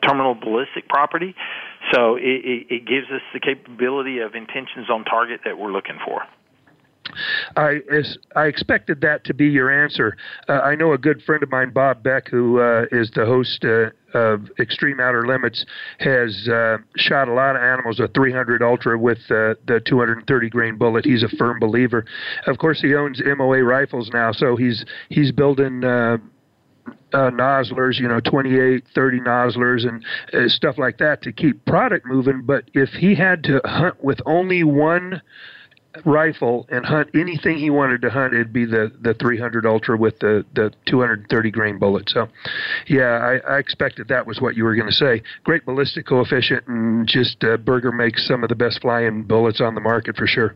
[0.01, 1.35] terminal ballistic property.
[1.93, 5.99] So it, it, it gives us the capability of intentions on target that we're looking
[6.05, 6.23] for.
[7.55, 10.17] I is, I expected that to be your answer.
[10.49, 13.63] Uh, I know a good friend of mine, Bob Beck, who uh, is the host
[13.63, 15.65] uh, of Extreme Outer Limits,
[15.99, 20.77] has uh, shot a lot of animals with 300 Ultra with uh, the 230 grain
[20.77, 21.05] bullet.
[21.05, 22.05] He's a firm believer.
[22.47, 25.83] Of course, he owns MOA rifles now, so he's he's building.
[27.15, 32.05] Uh, Noslers, you know, 28, 30 Noslers and uh, stuff like that to keep product
[32.05, 32.41] moving.
[32.43, 35.21] But if he had to hunt with only one
[36.03, 40.19] rifle and hunt anything he wanted to hunt, it'd be the, the 300 Ultra with
[40.19, 42.09] the, the 230 grain bullet.
[42.09, 42.27] So,
[42.87, 45.21] yeah, I, I expected that was what you were going to say.
[45.43, 49.75] Great ballistic coefficient, and just uh, Berger makes some of the best flying bullets on
[49.75, 50.55] the market for sure.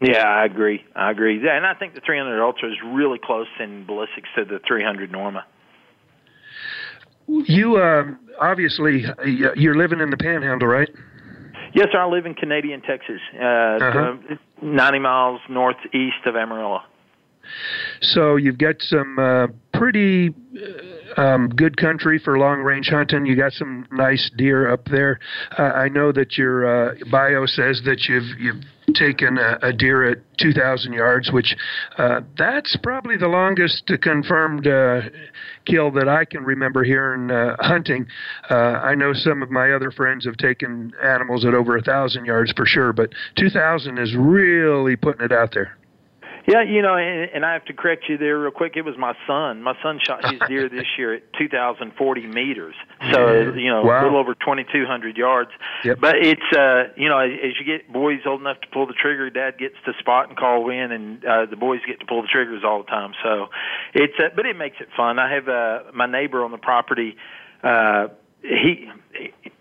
[0.00, 0.84] Yeah, I agree.
[0.96, 1.42] I agree.
[1.44, 5.12] Yeah, and I think the 300 Ultra is really close in ballistics to the 300
[5.12, 5.44] Norma.
[7.26, 10.88] You um, obviously you're living in the Panhandle, right?
[11.72, 11.98] Yes, sir.
[11.98, 14.16] I live in Canadian, Texas, uh, uh-huh.
[14.60, 16.80] 90 miles northeast of Amarillo.
[18.00, 20.34] So you've got some uh, pretty
[21.16, 23.26] uh, um, good country for long range hunting.
[23.26, 25.18] You got some nice deer up there.
[25.58, 28.62] Uh, I know that your uh, bio says that you've you've
[28.94, 31.56] taken a, a deer at 2,000 yards, which
[31.98, 35.02] uh, that's probably the longest confirmed uh,
[35.66, 38.06] kill that I can remember here in uh, hunting.
[38.48, 42.24] Uh, I know some of my other friends have taken animals at over a thousand
[42.24, 45.76] yards for sure, but 2,000 is really putting it out there.
[46.50, 48.72] Yeah, you know, and, and I have to correct you there real quick.
[48.76, 49.62] It was my son.
[49.62, 52.74] My son shot his deer this year at 2,040 meters,
[53.12, 54.02] so you know, wow.
[54.02, 55.50] a little over 2,200 yards.
[55.84, 55.98] Yep.
[56.00, 58.94] But it's uh, you know, as as you get boys old enough to pull the
[58.94, 62.22] trigger, Dad gets to spot and call win, and uh, the boys get to pull
[62.22, 63.12] the triggers all the time.
[63.22, 63.48] So
[63.94, 65.18] it's, uh, but it makes it fun.
[65.18, 67.16] I have uh, my neighbor on the property.
[67.62, 68.08] Uh,
[68.42, 68.88] he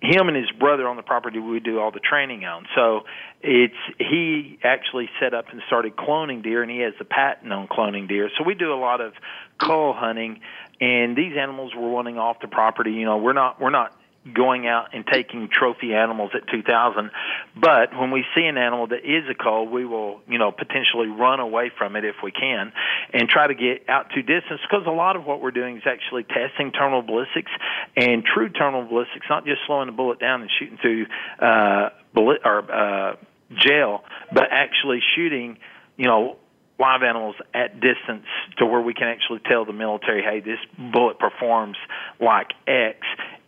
[0.01, 2.65] him and his brother on the property we do all the training on.
[2.75, 3.01] So
[3.41, 7.67] it's he actually set up and started cloning deer, and he has the patent on
[7.67, 8.29] cloning deer.
[8.37, 9.13] So we do a lot of
[9.57, 10.39] cull hunting,
[10.79, 12.91] and these animals were running off the property.
[12.93, 13.93] You know, we're not we're not
[14.33, 17.11] going out and taking trophy animals at 2000
[17.55, 21.07] but when we see an animal that is a cull we will you know potentially
[21.07, 22.71] run away from it if we can
[23.13, 25.83] and try to get out to distance because a lot of what we're doing is
[25.85, 27.51] actually testing terminal ballistics
[27.95, 31.05] and true terminal ballistics not just slowing the bullet down and shooting through
[31.39, 33.15] uh bullet or uh
[33.55, 35.57] gel but actually shooting
[35.97, 36.37] you know
[36.79, 38.25] live animals at distance
[38.57, 40.59] to where we can actually tell the military, hey, this
[40.91, 41.75] bullet performs
[42.19, 42.99] like X,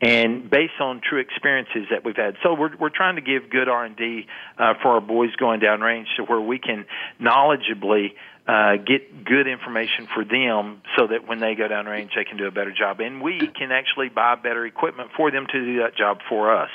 [0.01, 2.35] and based on true experiences that we've had.
[2.43, 5.59] So we're we're trying to give good R and D uh, for our boys going
[5.59, 6.85] down range, to where we can
[7.21, 8.13] knowledgeably
[8.51, 12.35] uh, get good information for them so that when they go down range they can
[12.35, 12.99] do a better job.
[12.99, 16.69] And we can actually buy better equipment for them to do that job for us.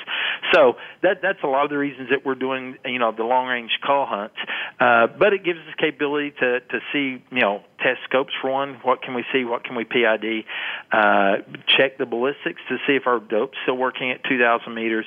[0.53, 3.47] So that that's a lot of the reasons that we're doing you know the long
[3.47, 4.37] range call hunts,
[4.79, 8.79] uh, but it gives us capability to to see you know test scopes for one.
[8.81, 9.43] What can we see?
[9.43, 10.45] What can we PID
[10.91, 11.37] uh,
[11.77, 15.05] check the ballistics to see if our dope's still working at 2000 meters.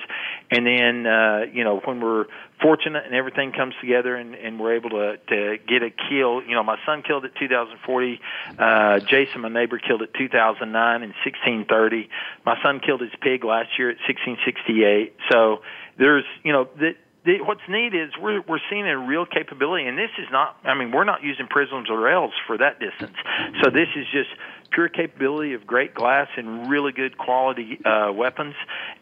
[0.50, 2.26] And then uh, you know when we're
[2.60, 6.42] fortunate and everything comes together and, and we're able to to get a kill.
[6.42, 8.20] You know, my son killed at 2040.
[8.58, 12.08] Uh, Jason, my neighbor, killed at 2009 and 1630.
[12.44, 15.16] My son killed his pig last year at 1668.
[15.30, 15.62] So
[15.98, 16.96] there's you know that.
[17.22, 20.56] The, what's neat is we're we're seeing a real capability, and this is not.
[20.64, 23.14] I mean, we're not using prisms or rails for that distance.
[23.62, 24.30] So this is just
[24.70, 28.54] pure capability of great glass and really good quality uh, weapons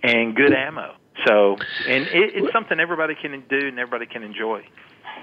[0.02, 0.96] and good ammo.
[1.26, 4.64] So, and it, it's something everybody can do and everybody can enjoy.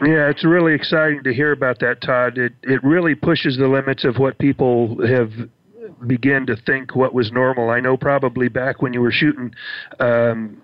[0.01, 2.37] Yeah, it's really exciting to hear about that, Todd.
[2.37, 5.31] It it really pushes the limits of what people have
[6.07, 7.69] began to think what was normal.
[7.69, 9.53] I know probably back when you were shooting
[9.99, 10.61] um,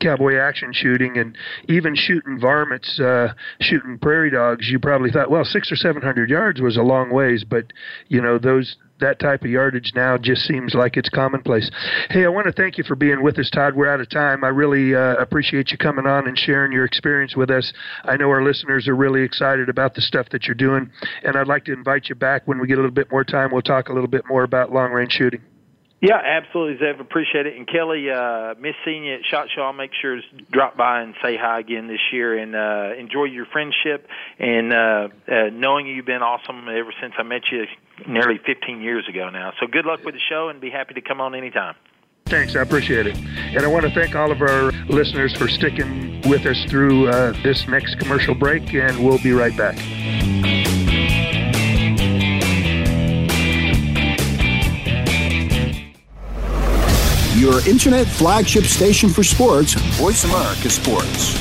[0.00, 1.36] cowboy action shooting and
[1.68, 6.30] even shooting varmints, uh, shooting prairie dogs, you probably thought, well, six or seven hundred
[6.30, 7.72] yards was a long ways, but
[8.08, 11.70] you know those that type of yardage now just seems like it's commonplace.
[12.10, 13.74] Hey, I want to thank you for being with us, Todd.
[13.74, 14.44] We're out of time.
[14.44, 17.72] I really uh, appreciate you coming on and sharing your experience with us.
[18.04, 20.90] I know our listeners are really excited about the stuff that you're doing,
[21.24, 23.50] and I'd like to invite you back when we get a little bit more time.
[23.52, 25.40] We'll talk a little bit more about long range shooting.
[26.00, 26.98] Yeah, absolutely, Zev.
[26.98, 27.56] Appreciate it.
[27.56, 29.60] And Kelly, uh, miss seeing you at Shot Show.
[29.62, 33.24] I'll make sure to drop by and say hi again this year and uh, enjoy
[33.24, 34.08] your friendship
[34.38, 37.66] and uh, uh, knowing you've been awesome ever since I met you
[38.08, 39.52] nearly 15 years ago now.
[39.60, 41.74] So good luck with the show and be happy to come on anytime.
[42.24, 43.16] Thanks, I appreciate it.
[43.16, 47.32] And I want to thank all of our listeners for sticking with us through uh,
[47.42, 49.76] this next commercial break, and we'll be right back.
[57.40, 61.34] Your internet flagship station for sports, Voice America Sports.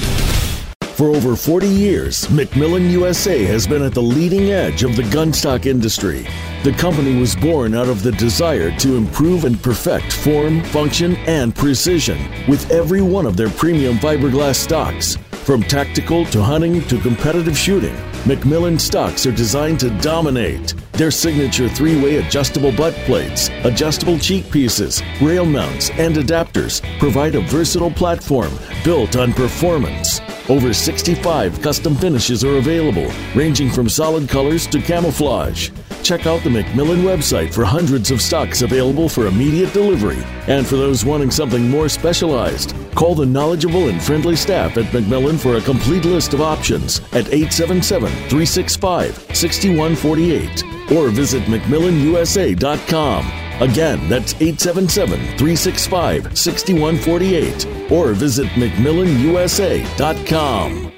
[0.96, 5.66] For over 40 years, McMillan USA has been at the leading edge of the gunstock
[5.66, 6.26] industry.
[6.64, 11.54] The company was born out of the desire to improve and perfect form, function, and
[11.54, 15.18] precision with every one of their premium fiberglass stocks.
[15.50, 20.76] From tactical to hunting to competitive shooting, McMillan stocks are designed to dominate.
[20.92, 27.34] Their signature three way adjustable butt plates, adjustable cheek pieces, rail mounts, and adapters provide
[27.34, 28.52] a versatile platform
[28.84, 30.22] built on performance.
[30.50, 35.72] Over 65 custom finishes are available, ranging from solid colors to camouflage.
[36.04, 40.24] Check out the McMillan website for hundreds of stocks available for immediate delivery.
[40.48, 45.40] And for those wanting something more specialized, call the knowledgeable and friendly staff at McMillan
[45.40, 53.26] for a complete list of options at 877 365 6148 or visit McMillanUSA.com.
[53.62, 60.92] Again, that's 877 365 6148 or visit McMillanUSA.com.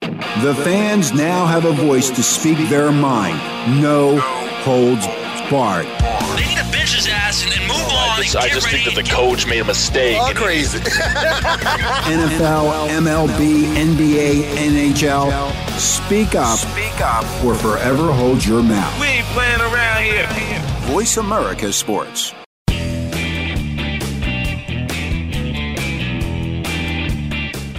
[0.00, 3.38] The fans now have a voice to speak their mind.
[3.82, 4.20] No
[4.62, 5.04] holds
[5.50, 5.86] barred.
[6.38, 7.81] They need to bench his ass and then move on.
[7.81, 7.81] I
[8.24, 10.18] just, I just think that the coach made a mistake.
[10.18, 10.78] All crazy.
[10.78, 15.52] NFL, MLB, NBA, NHL.
[15.78, 16.58] Speak up.
[16.58, 17.24] Speak up.
[17.44, 19.00] Or forever hold your mouth.
[19.00, 20.26] We ain't playing around here.
[20.92, 22.34] Voice America Sports.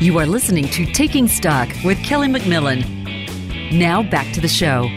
[0.02, 2.84] You are listening to Taking Stock with Kelly McMillan.
[3.72, 4.90] Now back to the show.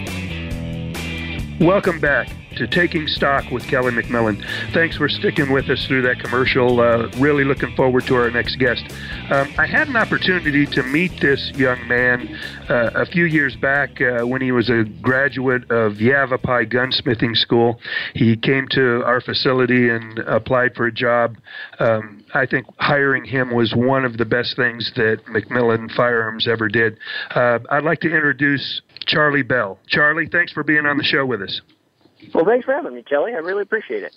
[1.65, 4.43] Welcome back to Taking Stock with Kelly McMillan.
[4.73, 6.81] Thanks for sticking with us through that commercial.
[6.81, 8.85] Uh, really looking forward to our next guest.
[9.31, 12.29] Um, I had an opportunity to meet this young man
[12.69, 17.79] uh, a few years back uh, when he was a graduate of Yavapai Gunsmithing School.
[18.15, 21.37] He came to our facility and applied for a job.
[21.79, 26.69] Um, I think hiring him was one of the best things that McMillan Firearms ever
[26.69, 26.99] did.
[27.35, 29.79] Uh, I'd like to introduce Charlie Bell.
[29.89, 31.61] Charlie, thanks for being on the show with us.
[32.35, 33.33] Well, thanks for having me, Kelly.
[33.35, 34.15] I really appreciate it.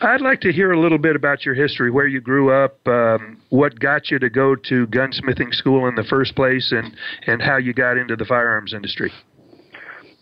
[0.00, 3.40] I'd like to hear a little bit about your history, where you grew up, um,
[3.50, 6.94] what got you to go to gunsmithing school in the first place, and,
[7.26, 9.12] and how you got into the firearms industry.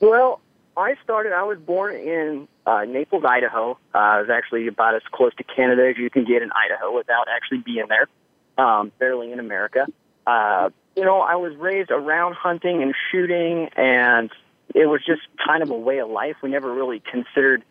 [0.00, 0.40] Well,
[0.76, 3.78] I started, I was born in uh, Naples, Idaho.
[3.94, 6.94] Uh, I was actually about as close to Canada as you can get in Idaho
[6.96, 8.08] without actually being there,
[8.64, 9.86] um, barely in America.
[10.26, 14.30] Uh, you know, I was raised around hunting and shooting, and
[14.74, 16.36] it was just kind of a way of life.
[16.42, 17.62] We never really considered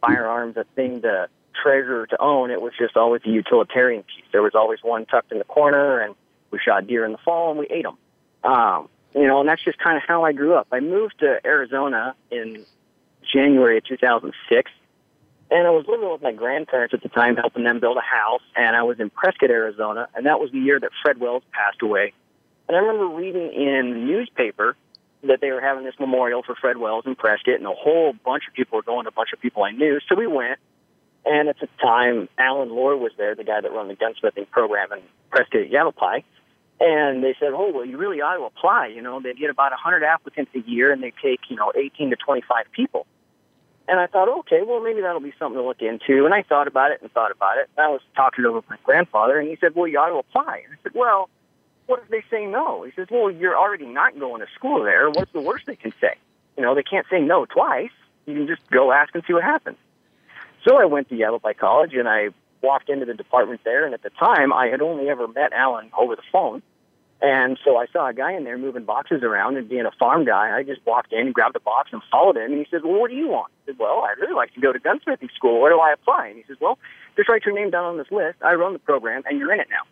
[0.00, 2.50] firearms a thing to treasure to own.
[2.50, 4.24] It was just always a utilitarian piece.
[4.32, 6.14] There was always one tucked in the corner, and
[6.50, 7.96] we shot deer in the fall and we ate them.
[8.44, 10.66] Um, you know, and that's just kind of how I grew up.
[10.72, 12.64] I moved to Arizona in
[13.32, 14.70] January of 2006,
[15.50, 18.42] and I was living with my grandparents at the time, helping them build a house.
[18.56, 21.80] And I was in Prescott, Arizona, and that was the year that Fred Wells passed
[21.80, 22.12] away.
[22.68, 24.76] And I remember reading in the newspaper
[25.26, 28.44] that they were having this memorial for Fred Wells in Prescott, and a whole bunch
[28.48, 29.98] of people were going, a bunch of people I knew.
[30.08, 30.58] So we went,
[31.24, 34.92] and at the time, Alan Lohr was there, the guy that run the gunsmithing program
[34.92, 36.24] in Prescott Yavapai.
[36.80, 38.88] And they said, oh, well, you really ought to apply.
[38.88, 42.10] You know, they get about 100 applicants a year, and they take, you know, 18
[42.10, 43.06] to 25 people.
[43.86, 46.24] And I thought, okay, well, maybe that'll be something to look into.
[46.24, 47.68] And I thought about it and thought about it.
[47.78, 50.62] I was talking over with my grandfather, and he said, well, you ought to apply.
[50.64, 51.28] And I said, well,
[51.86, 52.82] what if they say no?
[52.82, 55.10] He says, well, you're already not going to school there.
[55.10, 56.14] What's the worst they can say?
[56.56, 57.90] You know, they can't say no twice.
[58.26, 59.76] You can just go ask and see what happens.
[60.66, 62.28] So I went to Yavapai College and I
[62.62, 63.84] walked into the department there.
[63.84, 66.62] And at the time, I had only ever met Alan over the phone.
[67.20, 70.24] And so I saw a guy in there moving boxes around and being a farm
[70.24, 72.52] guy, I just walked in, and grabbed a box, and followed him.
[72.52, 73.52] And he said, Well, what do you want?
[73.62, 75.60] I said, Well, I'd really like to go to gunsmithing school.
[75.60, 76.28] Where do I apply?
[76.28, 76.78] And he says, Well,
[77.16, 78.38] just write your name down on this list.
[78.42, 79.84] I run the program, and you're in it now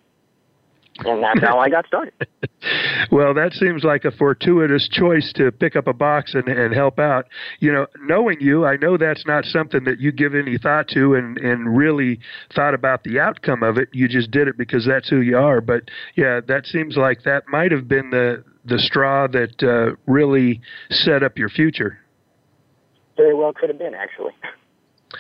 [1.05, 2.15] and that's how I got started.
[3.11, 6.99] well, that seems like a fortuitous choice to pick up a box and, and help
[6.99, 7.27] out.
[7.61, 11.15] You know, knowing you, I know that's not something that you give any thought to
[11.15, 12.21] and, and really
[12.55, 13.89] thought about the outcome of it.
[13.93, 15.61] You just did it because that's who you are.
[15.61, 15.85] But
[16.17, 20.61] yeah, that seems like that might have been the the straw that uh, really
[20.91, 21.99] set up your future.
[23.17, 24.33] Very well could have been, actually.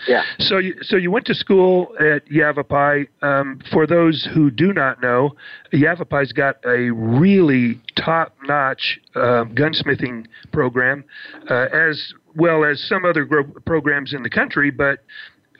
[0.07, 0.23] Yeah.
[0.39, 3.07] So you so you went to school at Yavapai.
[3.23, 5.37] Um, for those who do not know,
[5.73, 11.05] Yavapai's got a really top-notch uh, gunsmithing program,
[11.51, 14.71] uh, as well as some other gro- programs in the country.
[14.71, 15.01] But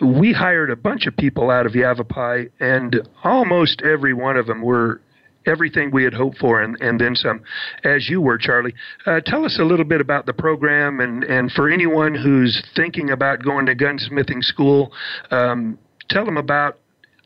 [0.01, 4.63] we hired a bunch of people out of Yavapai, and almost every one of them
[4.63, 5.01] were
[5.47, 7.43] everything we had hoped for and, and then some,
[7.85, 8.75] as you were, Charlie.
[9.07, 13.11] Uh, tell us a little bit about the program and, and for anyone who's thinking
[13.11, 14.93] about going to gunsmithing school,
[15.31, 15.79] um,
[16.09, 16.79] tell them about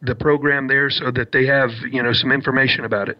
[0.02, 3.18] the program there so that they have, you know, some information about it.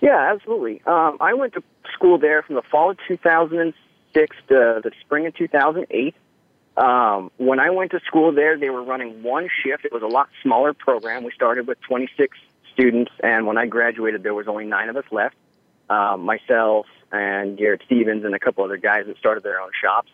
[0.00, 0.82] Yeah, absolutely.
[0.86, 1.62] Um, I went to
[1.92, 6.14] school there from the fall of 2006 to the spring of 2008.
[6.76, 9.84] Um, when I went to school there, they were running one shift.
[9.84, 11.22] It was a lot smaller program.
[11.22, 12.36] We started with 26
[12.74, 15.36] students, and when I graduated, there was only nine of us left.
[15.88, 20.10] Um, myself and Garrett Stevens and a couple other guys that started their own shops.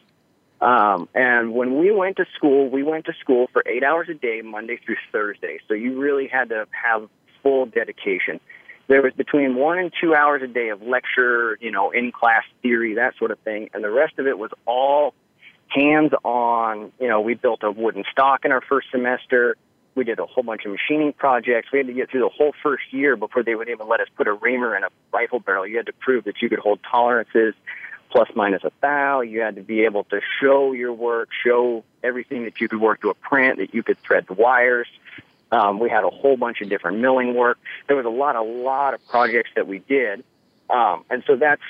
[0.60, 4.14] Um, and when we went to school, we went to school for eight hours a
[4.14, 5.58] day, Monday through Thursday.
[5.68, 7.08] So you really had to have
[7.42, 8.40] full dedication.
[8.88, 12.42] there was between one and two hours a day of lecture, you know, in class
[12.60, 15.14] theory, that sort of thing, and the rest of it was all
[15.68, 16.92] hands on.
[17.00, 19.56] You know, we built a wooden stock in our first semester.
[19.94, 21.72] We did a whole bunch of machining projects.
[21.72, 24.08] We had to get through the whole first year before they would even let us
[24.16, 25.66] put a reamer in a rifle barrel.
[25.66, 27.54] You had to prove that you could hold tolerances
[28.10, 29.20] plus minus a thou.
[29.20, 33.00] You had to be able to show your work, show everything that you could work
[33.02, 34.88] to a print, that you could thread the wires.
[35.52, 37.58] Um, we had a whole bunch of different milling work.
[37.88, 40.24] There was a lot, a lot of projects that we did.
[40.68, 41.62] Um, and so that's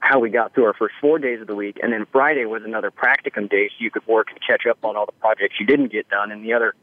[0.00, 1.78] how we got through our first four days of the week.
[1.82, 4.96] And then Friday was another practicum day, so you could work and catch up on
[4.96, 6.74] all the projects you didn't get done and the other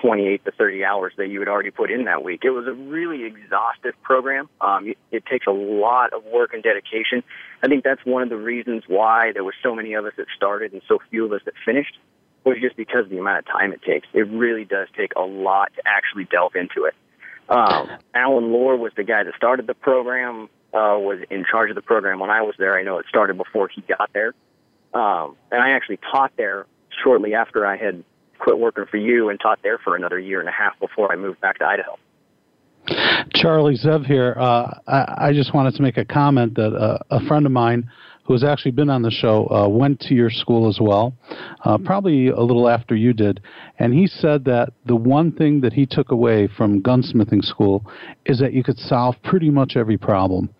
[0.00, 2.42] 28 to 30 hours that you had already put in that week.
[2.44, 4.48] It was a really exhaustive program.
[4.60, 7.22] Um, it, takes a lot of work and dedication.
[7.62, 10.26] I think that's one of the reasons why there were so many of us that
[10.36, 11.98] started and so few of us that finished
[12.44, 14.06] was just because of the amount of time it takes.
[14.14, 16.94] It really does take a lot to actually delve into it.
[17.48, 21.76] Um, Alan Lohr was the guy that started the program, uh, was in charge of
[21.76, 22.78] the program when I was there.
[22.78, 24.34] I know it started before he got there.
[24.94, 26.66] Um, and I actually taught there
[27.02, 28.04] shortly after I had
[28.38, 31.16] quit working for you and taught there for another year and a half before I
[31.16, 31.98] moved back to Idaho.
[33.34, 34.34] Charlie Zev here.
[34.38, 37.90] Uh, I, I, just wanted to make a comment that uh, a friend of mine
[38.28, 41.14] who has actually been on the show, uh, went to your school as well,
[41.64, 43.40] uh, probably a little after you did.
[43.78, 47.90] And he said that the one thing that he took away from gunsmithing school
[48.26, 50.50] is that you could solve pretty much every problem.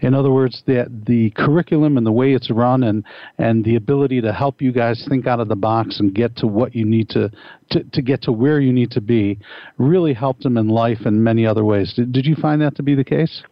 [0.00, 3.02] In other words, that the curriculum and the way it's run and,
[3.38, 6.46] and the ability to help you guys think out of the box and get to
[6.46, 7.30] what you need to,
[7.70, 9.38] to, to get to where you need to be
[9.78, 11.94] really helped him in life in many other ways.
[11.96, 13.42] Did, did you find that to be the case?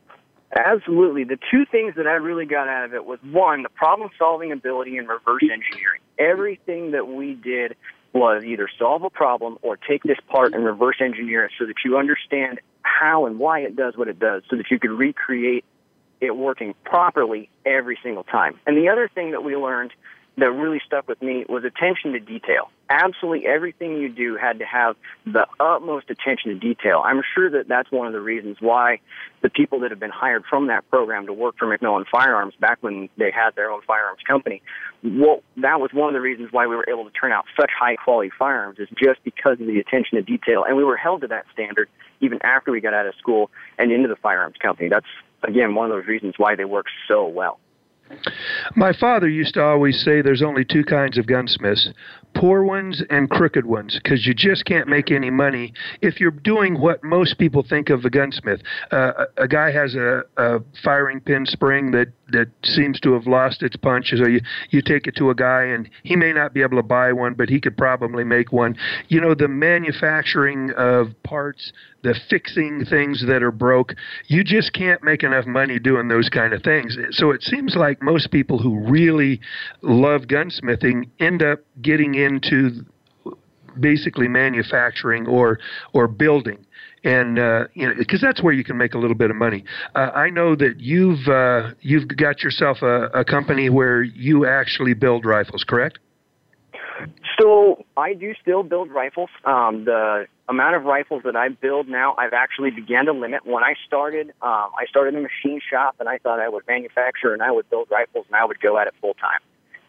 [0.54, 1.24] Absolutely.
[1.24, 4.52] The two things that I really got out of it was one, the problem solving
[4.52, 6.00] ability and reverse engineering.
[6.18, 7.74] Everything that we did
[8.12, 11.76] was either solve a problem or take this part and reverse engineer it so that
[11.84, 15.64] you understand how and why it does what it does so that you could recreate
[16.20, 18.58] it working properly every single time.
[18.66, 19.92] And the other thing that we learned
[20.38, 22.70] that really stuck with me was attention to detail.
[22.88, 27.02] Absolutely everything you do had to have the utmost attention to detail.
[27.04, 29.00] I'm sure that that's one of the reasons why
[29.42, 32.78] the people that have been hired from that program to work for McMillan Firearms back
[32.80, 34.62] when they had their own firearms company,
[35.02, 37.70] well, that was one of the reasons why we were able to turn out such
[37.78, 40.64] high quality firearms is just because of the attention to detail.
[40.66, 41.88] And we were held to that standard
[42.20, 44.88] even after we got out of school and into the firearms company.
[44.88, 45.06] That's,
[45.42, 47.58] again, one of those reasons why they work so well.
[48.76, 51.90] My father used to always say there's only two kinds of gunsmiths
[52.34, 56.80] poor ones and crooked ones because you just can't make any money if you're doing
[56.80, 58.62] what most people think of a gunsmith.
[58.90, 63.26] Uh, a, a guy has a, a firing pin spring that that seems to have
[63.26, 64.12] lost its punch.
[64.16, 64.40] So you
[64.70, 67.34] you take it to a guy and he may not be able to buy one,
[67.34, 68.76] but he could probably make one.
[69.08, 73.94] You know, the manufacturing of parts, the fixing things that are broke,
[74.26, 76.96] you just can't make enough money doing those kind of things.
[77.10, 79.40] So it seems like most people who really
[79.82, 82.84] love gunsmithing end up getting into
[83.78, 85.58] basically manufacturing or
[85.94, 86.66] or building
[87.04, 89.64] and uh, you know because that's where you can make a little bit of money.
[89.94, 94.94] Uh, I know that you've uh, you've got yourself a, a company where you actually
[94.94, 95.98] build rifles, correct?
[97.40, 99.30] So I do still build rifles.
[99.44, 103.44] Um, the amount of rifles that I build now, I've actually began to limit.
[103.44, 107.32] When I started, um, I started a machine shop, and I thought I would manufacture
[107.32, 109.40] and I would build rifles, and I would go at it full time.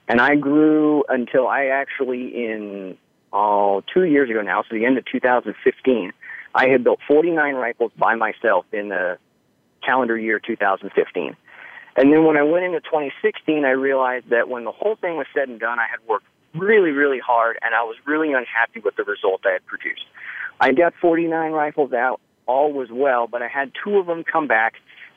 [0.07, 2.97] And I grew until I actually, in
[3.31, 6.13] oh, two years ago now, so the end of 2015,
[6.55, 9.17] I had built 49 rifles by myself in the
[9.85, 11.35] calendar year 2015.
[11.95, 15.27] And then when I went into 2016, I realized that when the whole thing was
[15.33, 18.95] said and done, I had worked really, really hard, and I was really unhappy with
[18.95, 20.05] the result I had produced.
[20.59, 24.47] I got 49 rifles out, all was well, but I had two of them come
[24.47, 24.75] back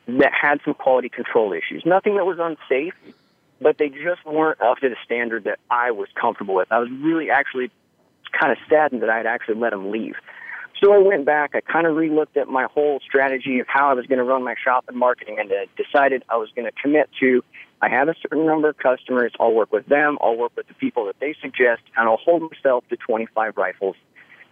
[0.09, 1.83] that had some quality control issues.
[1.85, 2.95] Nothing that was unsafe,
[3.61, 6.71] but they just weren't up to the standard that I was comfortable with.
[6.71, 7.71] I was really actually
[8.39, 10.15] kind of saddened that I had actually let them leave.
[10.83, 13.95] So I went back, I kind of relooked at my whole strategy of how I
[13.95, 17.09] was going to run my shop and marketing and decided I was going to commit
[17.21, 17.43] to
[17.81, 20.75] I have a certain number of customers, I'll work with them, I'll work with the
[20.75, 23.97] people that they suggest, and I'll hold myself to 25 rifles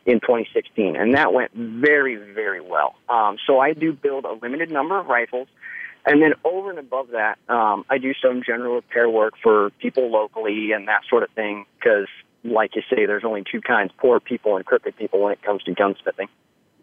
[0.06, 0.96] in 2016.
[0.96, 2.94] And that went very, very well.
[3.08, 5.48] Um, so I do build a limited number of rifles.
[6.06, 10.10] And then over and above that, um, I do some general repair work for people
[10.10, 12.08] locally and that sort of thing because,
[12.44, 15.62] like you say, there's only two kinds, poor people and crooked people when it comes
[15.62, 16.28] to gunsmithing.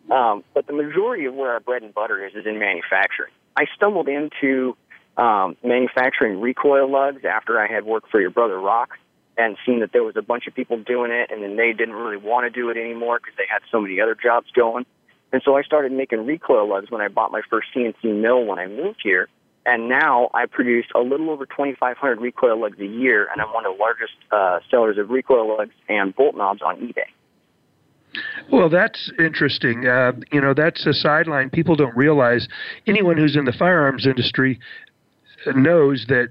[0.10, 3.32] Um, but the majority of where our bread and butter is is in manufacturing.
[3.56, 4.76] I stumbled into
[5.18, 8.98] um, manufacturing recoil lugs after I had worked for your brother Rock
[9.38, 11.96] and seen that there was a bunch of people doing it and then they didn't
[11.96, 14.86] really want to do it anymore because they had so many other jobs going.
[15.34, 18.60] And so I started making recoil lugs when I bought my first CNC mill when
[18.60, 19.30] I moved here.
[19.66, 23.66] And now I produce a little over 2,500 recoil lugs a year, and I'm one
[23.66, 27.06] of the largest uh, sellers of recoil lugs and bolt knobs on eBay.
[28.52, 29.88] Well, that's interesting.
[29.88, 32.48] Uh, you know, that's a sideline people don't realize.
[32.88, 34.60] Anyone who's in the firearms industry
[35.56, 36.30] knows that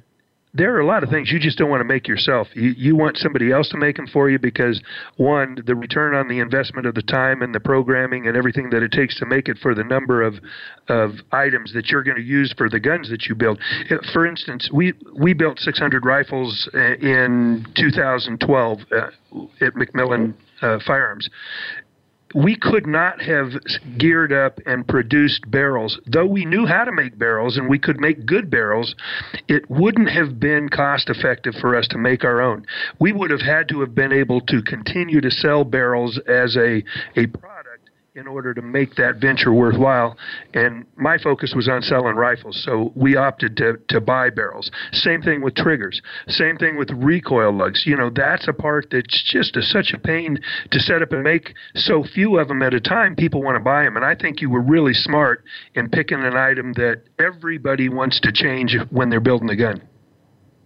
[0.53, 2.49] there are a lot of things you just don't want to make yourself.
[2.55, 4.81] You, you want somebody else to make them for you because,
[5.17, 8.83] one, the return on the investment of the time and the programming and everything that
[8.83, 10.35] it takes to make it for the number of,
[10.89, 13.61] of items that you're going to use for the guns that you build.
[14.13, 18.97] For instance, we, we built 600 rifles uh, in 2012 uh,
[19.61, 21.29] at McMillan uh, Firearms
[22.35, 23.53] we could not have
[23.99, 25.99] geared up and produced barrels.
[26.07, 28.95] Though we knew how to make barrels and we could make good barrels,
[29.49, 32.65] it wouldn't have been cost effective for us to make our own.
[32.99, 36.85] We would have had to have been able to continue to sell barrels as a,
[37.17, 37.60] a product
[38.21, 40.17] in order to make that venture worthwhile.
[40.53, 44.71] And my focus was on selling rifles, so we opted to, to buy barrels.
[44.93, 46.01] Same thing with triggers.
[46.29, 47.85] Same thing with recoil lugs.
[47.87, 50.39] You know, that's a part that's just a, such a pain
[50.71, 53.17] to set up and make so few of them at a time.
[53.17, 53.97] People want to buy them.
[53.97, 55.43] And I think you were really smart
[55.75, 59.83] in picking an item that everybody wants to change when they're building a gun.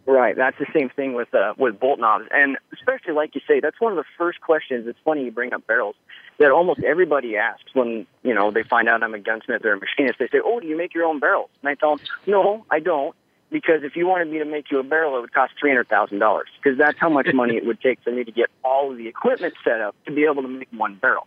[0.06, 3.60] Right, that's the same thing with uh, with bolt knobs, and especially like you say,
[3.60, 4.86] that's one of the first questions.
[4.86, 5.96] It's funny you bring up barrels
[6.38, 9.78] that almost everybody asks when you know they find out I'm a gunsmith or a
[9.78, 10.18] machinist.
[10.18, 12.80] They say, "Oh, do you make your own barrels?" And I tell them, "No, I
[12.80, 13.14] don't."
[13.50, 15.88] Because if you wanted me to make you a barrel, it would cost three hundred
[15.88, 16.48] thousand dollars.
[16.56, 19.06] Because that's how much money it would take for me to get all of the
[19.06, 21.26] equipment set up to be able to make one barrel.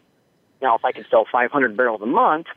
[0.61, 2.47] Now, if I could sell five hundred barrels a month,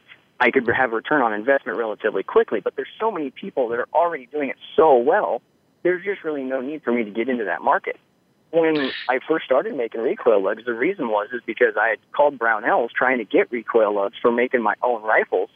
[0.41, 2.61] I could have a return on investment relatively quickly.
[2.61, 5.43] But there's so many people that are already doing it so well.
[5.83, 7.97] There's just really no need for me to get into that market
[8.51, 12.39] when I first started making recoil lugs, the reason was is because I had called
[12.39, 15.51] Brownells trying to get recoil lugs for making my own rifles,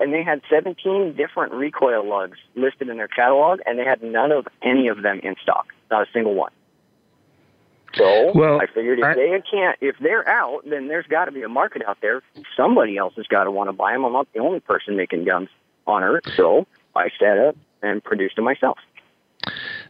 [0.00, 4.32] and they had 17 different recoil lugs listed in their catalog, and they had none
[4.32, 6.52] of any of them in stock, not a single one.
[7.94, 11.32] So well, I figured if I, they can't, if they're out, then there's got to
[11.32, 12.22] be a market out there.
[12.56, 14.04] Somebody else has got to want to buy them.
[14.04, 15.50] I'm not the only person making guns
[15.86, 16.66] on Earth, so
[16.96, 18.78] I set up and produced them myself.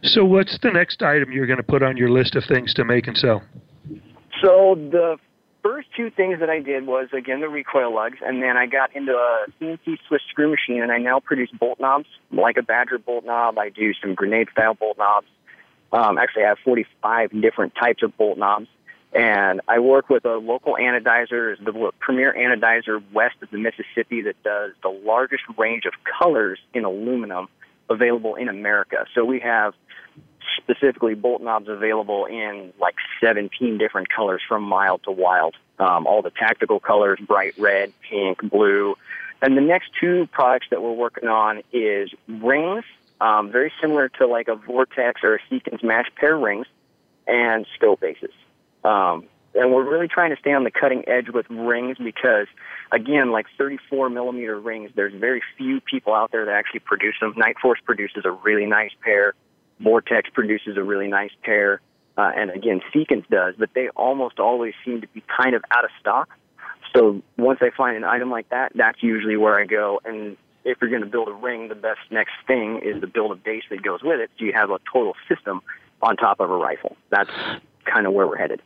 [0.03, 2.83] So, what's the next item you're going to put on your list of things to
[2.83, 3.41] make and sell?
[4.41, 5.17] So, the
[5.63, 8.93] first two things that I did was again the recoil lugs, and then I got
[8.93, 12.97] into a CNC Swiss screw machine, and I now produce bolt knobs like a Badger
[12.97, 13.57] bolt knob.
[13.57, 15.27] I do some grenade style bolt knobs.
[15.93, 18.67] Um, actually, I have 45 different types of bolt knobs,
[19.13, 24.41] and I work with a local anodizer, the premier anodizer west of the Mississippi that
[24.43, 27.47] does the largest range of colors in aluminum
[27.89, 29.05] available in America.
[29.13, 29.73] So we have
[30.63, 35.55] specifically bolt knobs available in like 17 different colors from mild to wild.
[35.79, 38.95] Um, all the tactical colors, bright red, pink, blue.
[39.41, 42.85] And the next two products that we're working on is rings,
[43.19, 46.67] um, very similar to like a Vortex or a Seekins Mash pair rings,
[47.27, 48.31] and scope bases.
[48.83, 52.47] Um, and we're really trying to stay on the cutting edge with rings because,
[52.91, 57.33] again, like 34 millimeter rings, there's very few people out there that actually produce them.
[57.33, 59.33] Nightforce produces a really nice pair.
[59.79, 61.81] Vortex produces a really nice pair,
[62.17, 65.83] uh, and again, Seekins does, but they almost always seem to be kind of out
[65.83, 66.29] of stock.
[66.95, 69.99] So once I find an item like that, that's usually where I go.
[70.05, 73.31] And if you're going to build a ring, the best next thing is to build
[73.31, 75.61] a base that goes with it, so you have a total system
[76.01, 76.95] on top of a rifle.
[77.09, 77.31] That's
[77.85, 78.61] kind of where we're headed.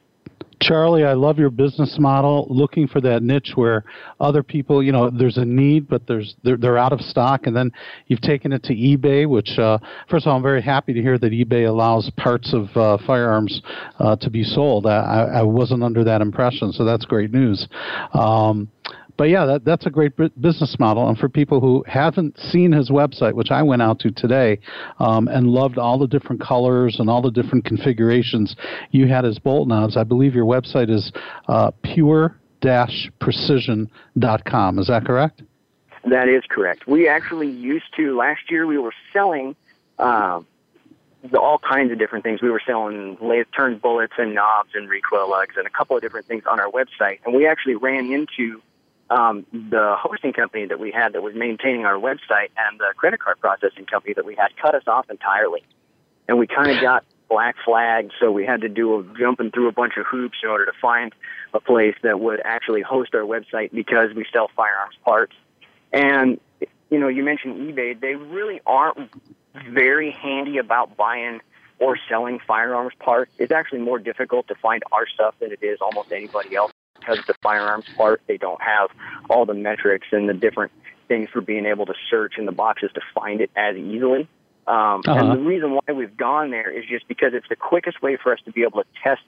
[0.62, 2.48] Charlie, I love your business model.
[2.50, 3.84] Looking for that niche where
[4.20, 7.56] other people, you know, there's a need, but there's they're, they're out of stock, and
[7.56, 7.72] then
[8.08, 9.28] you've taken it to eBay.
[9.28, 9.78] Which, uh,
[10.10, 13.62] first of all, I'm very happy to hear that eBay allows parts of uh, firearms
[14.00, 14.86] uh, to be sold.
[14.88, 17.68] I, I wasn't under that impression, so that's great news.
[18.14, 18.70] Um,
[19.18, 21.10] but yeah, that, that's a great business model.
[21.10, 24.60] And for people who haven't seen his website, which I went out to today,
[25.00, 28.56] um, and loved all the different colors and all the different configurations
[28.92, 31.12] you had as bolt knobs, I believe your website is
[31.48, 34.80] uh, pure-precision.com.
[34.80, 35.42] Is that correct?
[36.10, 36.88] That is correct.
[36.88, 39.56] We actually used to, last year, we were selling.
[39.98, 40.42] Uh,
[41.38, 42.42] all kinds of different things.
[42.42, 46.02] We were selling lathe turned bullets and knobs and recoil lugs and a couple of
[46.02, 47.20] different things on our website.
[47.26, 48.62] And we actually ran into
[49.10, 53.20] um, the hosting company that we had that was maintaining our website and the credit
[53.20, 55.64] card processing company that we had cut us off entirely.
[56.28, 59.68] And we kind of got black flagged, so we had to do a jumping through
[59.68, 61.14] a bunch of hoops in order to find
[61.54, 65.34] a place that would actually host our website because we sell firearms parts.
[65.92, 66.40] And
[66.90, 69.12] you know, you mentioned eBay; they really aren't
[69.70, 71.42] very handy about buying
[71.80, 73.32] or selling firearms parts.
[73.38, 76.72] It's actually more difficult to find our stuff than it is almost anybody else
[77.08, 78.90] because the firearms part, they don't have
[79.30, 80.72] all the metrics and the different
[81.08, 84.28] things for being able to search in the boxes to find it as easily.
[84.68, 85.14] Um, uh-huh.
[85.14, 88.34] And the reason why we've gone there is just because it's the quickest way for
[88.34, 89.22] us to be able to test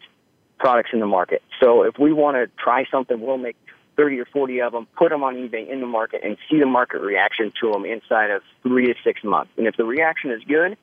[0.57, 1.41] products in the market.
[1.61, 3.55] So if we want to try something, we'll make
[3.95, 6.65] 30 or 40 of them, put them on eBay in the market, and see the
[6.65, 9.51] market reaction to them inside of three to six months.
[9.57, 10.77] And if the reaction is good,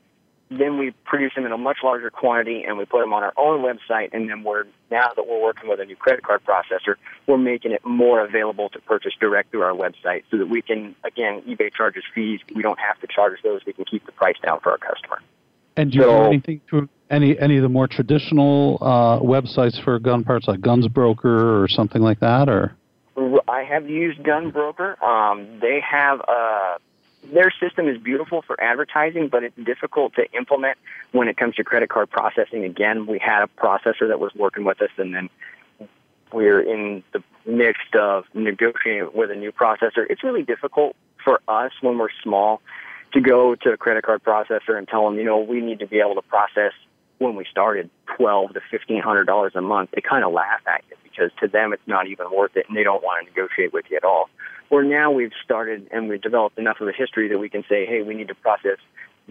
[0.50, 3.32] then we produce them in a much larger quantity and we put them on our
[3.36, 4.10] own website.
[4.12, 6.94] And then we're now that we're working with a new credit card processor,
[7.26, 10.94] we're making it more available to purchase direct through our website so that we can,
[11.04, 12.40] again, eBay charges fees.
[12.54, 13.62] We don't have to charge those.
[13.66, 15.20] We can keep the price down for our customer.
[15.76, 19.82] And do you so, do anything to any any of the more traditional uh, websites
[19.82, 22.76] for gun parts, like GunsBroker or something like that, or?
[23.48, 25.02] I have used GunBroker.
[25.02, 26.78] Um, they have a uh,
[27.32, 30.78] their system is beautiful for advertising, but it's difficult to implement
[31.12, 32.64] when it comes to credit card processing.
[32.64, 35.28] Again, we had a processor that was working with us, and then
[36.32, 40.06] we're in the midst of negotiating with a new processor.
[40.10, 42.60] It's really difficult for us when we're small
[43.12, 45.86] to go to a credit card processor and tell them, you know, we need to
[45.86, 46.72] be able to process
[47.18, 49.90] when we started twelve to fifteen hundred dollars a month.
[49.94, 52.76] They kind of laugh at you because to them it's not even worth it, and
[52.76, 54.28] they don't want to negotiate with you at all.
[54.68, 57.86] Where now we've started and we've developed enough of a history that we can say,
[57.86, 58.78] hey, we need to process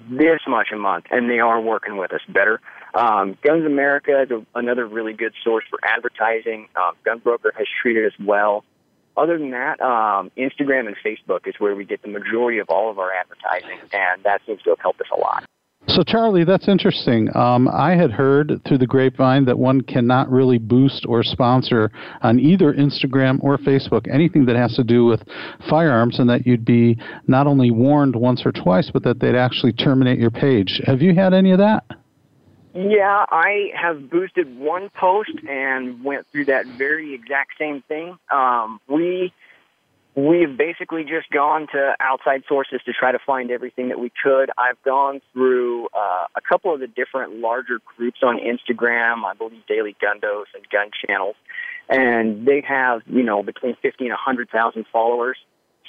[0.09, 2.59] this much a month, and they are working with us better.
[2.93, 6.67] Um, Guns America is a, another really good source for advertising.
[6.75, 8.63] Um, GunBroker has treated us well.
[9.17, 12.91] Other than that, um, Instagram and Facebook is where we get the majority of all
[12.91, 15.45] of our advertising, and that seems to have helped us a lot.
[15.95, 17.33] So, Charlie, that's interesting.
[17.37, 21.89] Um, I had heard through the grapevine that one cannot really boost or sponsor
[22.21, 25.23] on either Instagram or Facebook anything that has to do with
[25.69, 29.71] firearms, and that you'd be not only warned once or twice, but that they'd actually
[29.71, 30.81] terminate your page.
[30.85, 31.85] Have you had any of that?
[32.73, 38.17] Yeah, I have boosted one post and went through that very exact same thing.
[38.29, 39.31] Um, we
[40.15, 44.49] We've basically just gone to outside sources to try to find everything that we could.
[44.57, 49.67] I've gone through uh, a couple of the different larger groups on Instagram, I believe
[49.67, 51.35] Daily Gundos and Gun Channels,
[51.89, 55.37] and they have, you know, between 50 and 100,000 followers.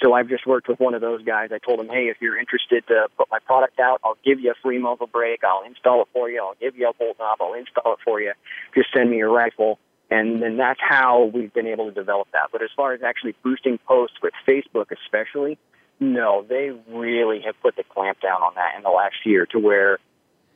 [0.03, 1.49] So I've just worked with one of those guys.
[1.53, 4.51] I told him, hey, if you're interested to put my product out, I'll give you
[4.51, 5.43] a free muzzle brake.
[5.45, 6.43] I'll install it for you.
[6.43, 7.37] I'll give you a bolt knob.
[7.41, 8.33] I'll install it for you.
[8.75, 9.79] Just send me your rifle
[10.09, 12.49] and then that's how we've been able to develop that.
[12.51, 15.57] But as far as actually boosting posts with Facebook, especially,
[15.99, 19.59] no, they really have put the clamp down on that in the last year to
[19.59, 19.99] where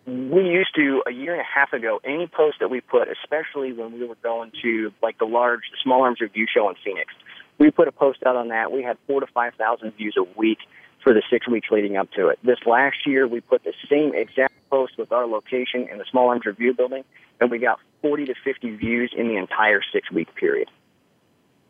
[0.07, 3.71] we used to a year and a half ago any post that we put especially
[3.71, 7.13] when we were going to like the large small arms review show in phoenix
[7.59, 10.23] we put a post out on that we had four to five thousand views a
[10.37, 10.57] week
[11.03, 14.13] for the six weeks leading up to it this last year we put the same
[14.13, 17.03] exact post with our location in the small arms review building
[17.41, 20.69] and we got 40 to 50 views in the entire six week period.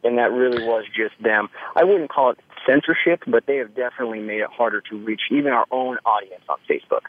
[0.04, 1.50] And that really was just them.
[1.76, 5.52] I wouldn't call it censorship, but they have definitely made it harder to reach even
[5.52, 7.02] our own audience on Facebook.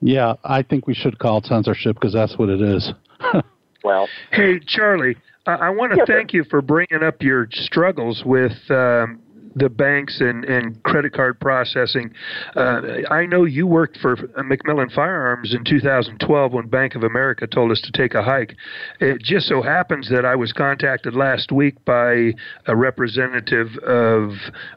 [0.00, 2.92] Yeah, I think we should call it censorship because that's what it is.
[3.84, 6.38] well, hey, Charlie, I, I want to yes, thank sir.
[6.38, 9.20] you for bringing up your struggles with um,
[9.54, 12.12] the banks and, and credit card processing.
[12.56, 12.80] Uh,
[13.10, 17.80] I know you worked for McMillan Firearms in 2012 when Bank of America told us
[17.82, 18.56] to take a hike.
[19.00, 22.32] It just so happens that I was contacted last week by
[22.66, 24.32] a representative of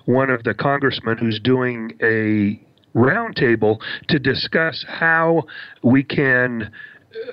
[0.06, 2.62] one of the congressmen who's doing a
[2.96, 5.44] roundtable to discuss how
[5.84, 6.72] we can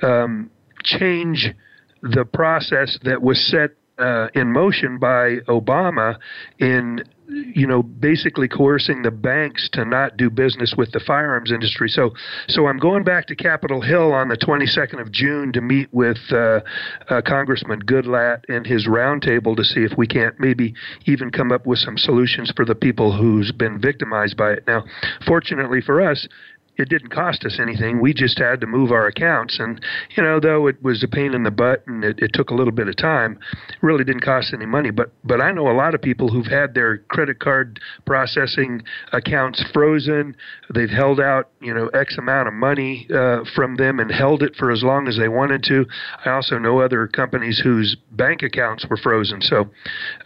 [0.02, 0.50] um,
[0.82, 1.54] change
[2.02, 6.16] the process that was set uh, in motion by Obama
[6.58, 11.88] in you know, basically coercing the banks to not do business with the firearms industry.
[11.88, 12.12] So,
[12.48, 16.18] so I'm going back to Capitol Hill on the 22nd of June to meet with
[16.30, 16.60] uh,
[17.08, 20.74] uh, Congressman Goodlatte and his roundtable to see if we can't maybe
[21.06, 24.64] even come up with some solutions for the people who's been victimized by it.
[24.66, 24.84] Now,
[25.26, 26.28] fortunately for us,
[26.76, 28.00] it didn't cost us anything.
[28.00, 29.58] We just had to move our accounts.
[29.58, 29.80] And,
[30.16, 32.54] you know, though it was a pain in the butt and it, it took a
[32.54, 34.90] little bit of time, it really didn't cost any money.
[34.90, 39.64] But, but I know a lot of people who've had their credit card processing accounts
[39.72, 40.36] frozen.
[40.74, 44.56] They've held out, you know, X amount of money uh, from them and held it
[44.56, 45.86] for as long as they wanted to.
[46.24, 49.40] I also know other companies whose bank accounts were frozen.
[49.40, 49.70] So,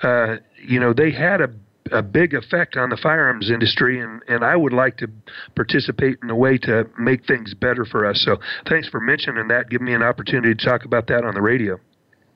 [0.02, 0.36] uh,
[0.66, 1.50] you know, they had a
[1.92, 5.08] a big effect on the firearms industry, and, and I would like to
[5.54, 8.22] participate in a way to make things better for us.
[8.24, 9.70] So thanks for mentioning that.
[9.70, 11.78] Give me an opportunity to talk about that on the radio.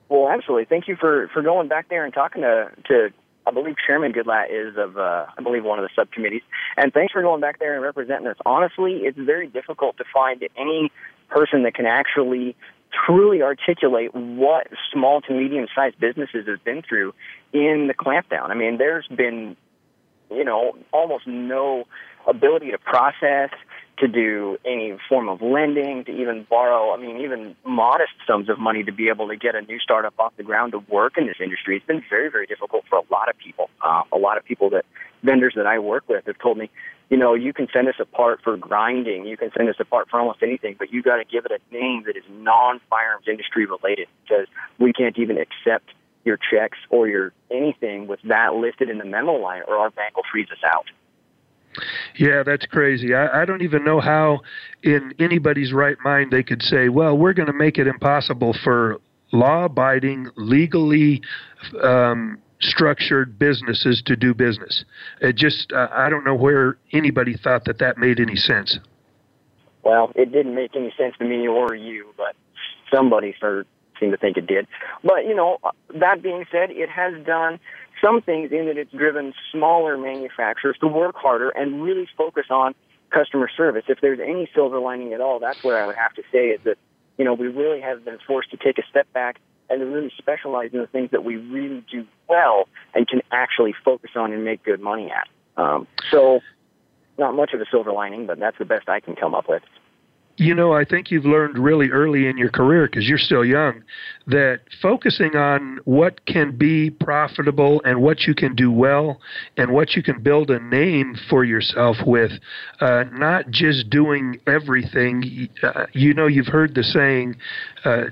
[0.09, 0.65] Well, absolutely.
[0.65, 3.09] Thank you for, for going back there and talking to, to
[3.45, 6.43] I believe Chairman Goodlatte is of, uh, I believe, one of the subcommittees.
[6.77, 8.37] And thanks for going back there and representing us.
[8.45, 10.91] Honestly, it's very difficult to find any
[11.29, 12.55] person that can actually
[13.05, 17.13] truly articulate what small to medium sized businesses have been through
[17.51, 18.49] in the clampdown.
[18.49, 19.55] I mean, there's been,
[20.31, 21.85] you know, almost no
[22.27, 23.49] ability to process,
[23.99, 28.57] to do any form of lending, to even borrow, I mean, even modest sums of
[28.57, 31.27] money to be able to get a new startup off the ground to work in
[31.27, 31.77] this industry.
[31.77, 33.69] It's been very, very difficult for a lot of people.
[33.81, 34.85] Uh, a lot of people that,
[35.23, 36.69] vendors that I work with have told me,
[37.09, 39.85] you know, you can send us a part for grinding, you can send us a
[39.85, 43.27] part for almost anything, but you got to give it a name that is non-firearms
[43.27, 44.47] industry related because
[44.79, 45.89] we can't even accept
[46.25, 50.15] your checks or your anything with that listed in the memo line or our bank
[50.15, 50.85] will freeze us out.
[52.15, 53.13] Yeah, that's crazy.
[53.13, 54.41] I, I don't even know how,
[54.83, 59.01] in anybody's right mind, they could say, well, we're going to make it impossible for
[59.31, 61.21] law abiding, legally
[61.81, 64.85] um, structured businesses to do business.
[65.21, 68.79] It just, uh, I don't know where anybody thought that that made any sense.
[69.83, 72.35] Well, it didn't make any sense to me or you, but
[72.93, 73.67] somebody started,
[73.99, 74.67] seemed to think it did.
[75.03, 75.57] But, you know,
[75.93, 77.59] that being said, it has done
[78.01, 82.75] some things in that it's driven smaller manufacturers to work harder and really focus on
[83.11, 83.83] customer service.
[83.87, 86.61] If there's any silver lining at all, that's what I would have to say is
[86.63, 86.77] that,
[87.17, 89.39] you know, we really have been forced to take a step back
[89.69, 94.11] and really specialize in the things that we really do well and can actually focus
[94.15, 95.27] on and make good money at.
[95.61, 96.39] Um, so,
[97.17, 99.61] not much of a silver lining, but that's the best I can come up with.
[100.37, 103.83] You know, I think you've learned really early in your career because you're still young
[104.25, 109.21] that focusing on what can be profitable and what you can do well
[109.57, 112.31] and what you can build a name for yourself with,
[112.81, 115.49] uh, not just doing everything.
[115.61, 117.35] Uh, you know, you've heard the saying,
[117.85, 118.05] uh,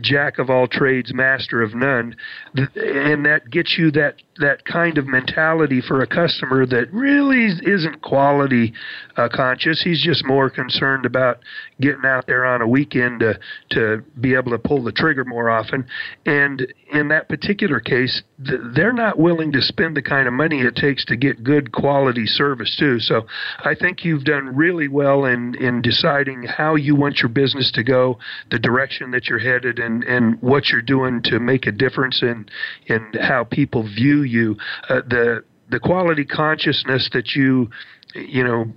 [0.00, 2.16] jack of all trades, master of none,
[2.54, 8.02] and that gets you that that kind of mentality for a customer that really isn't
[8.02, 8.72] quality
[9.16, 9.82] uh, conscious.
[9.82, 11.38] He's just more concerned about
[11.80, 13.38] getting out there on a weekend to
[13.70, 15.86] to be able to pull the trigger more often.
[16.24, 20.76] And in that particular case, they're not willing to spend the kind of money it
[20.76, 22.98] takes to get good quality service too.
[23.00, 23.26] So
[23.64, 27.84] I think you've done really well in in deciding how you want your business to
[27.84, 28.18] go,
[28.50, 32.46] the direction that you're headed, and and what you're doing to make a difference in
[32.86, 34.56] in how people view you.
[34.88, 37.68] Uh, the the quality consciousness that you
[38.14, 38.72] you know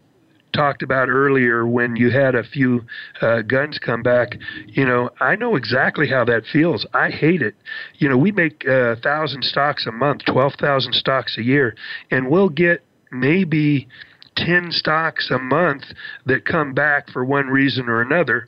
[0.53, 2.81] talked about earlier when you had a few
[3.21, 4.37] uh, guns come back,
[4.67, 6.85] you know, I know exactly how that feels.
[6.93, 7.55] I hate it.
[7.95, 11.75] You know, we make a uh, thousand stocks a month, twelve thousand stocks a year,
[12.11, 13.87] and we'll get maybe
[14.35, 15.83] ten stocks a month
[16.25, 18.47] that come back for one reason or another.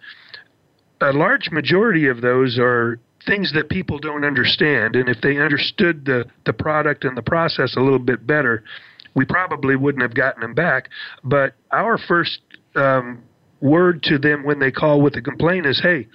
[1.02, 6.06] A large majority of those are things that people don't understand and if they understood
[6.06, 8.64] the the product and the process a little bit better
[9.14, 10.90] we probably wouldn't have gotten them back.
[11.24, 12.40] But our first
[12.76, 13.24] um,
[13.62, 16.08] word to them when they call with a complaint is, hey,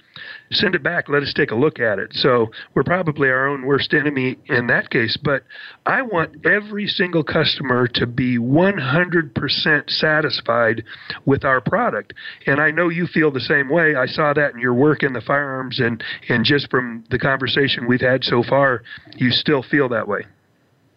[0.51, 1.07] send it back.
[1.07, 2.09] Let us take a look at it.
[2.13, 5.17] So we're probably our own worst enemy in that case.
[5.21, 5.43] But
[5.85, 10.83] I want every single customer to be 100% satisfied
[11.25, 12.13] with our product.
[12.45, 13.95] And I know you feel the same way.
[13.95, 17.87] I saw that in your work in the firearms, and, and just from the conversation
[17.87, 18.83] we've had so far,
[19.15, 20.25] you still feel that way.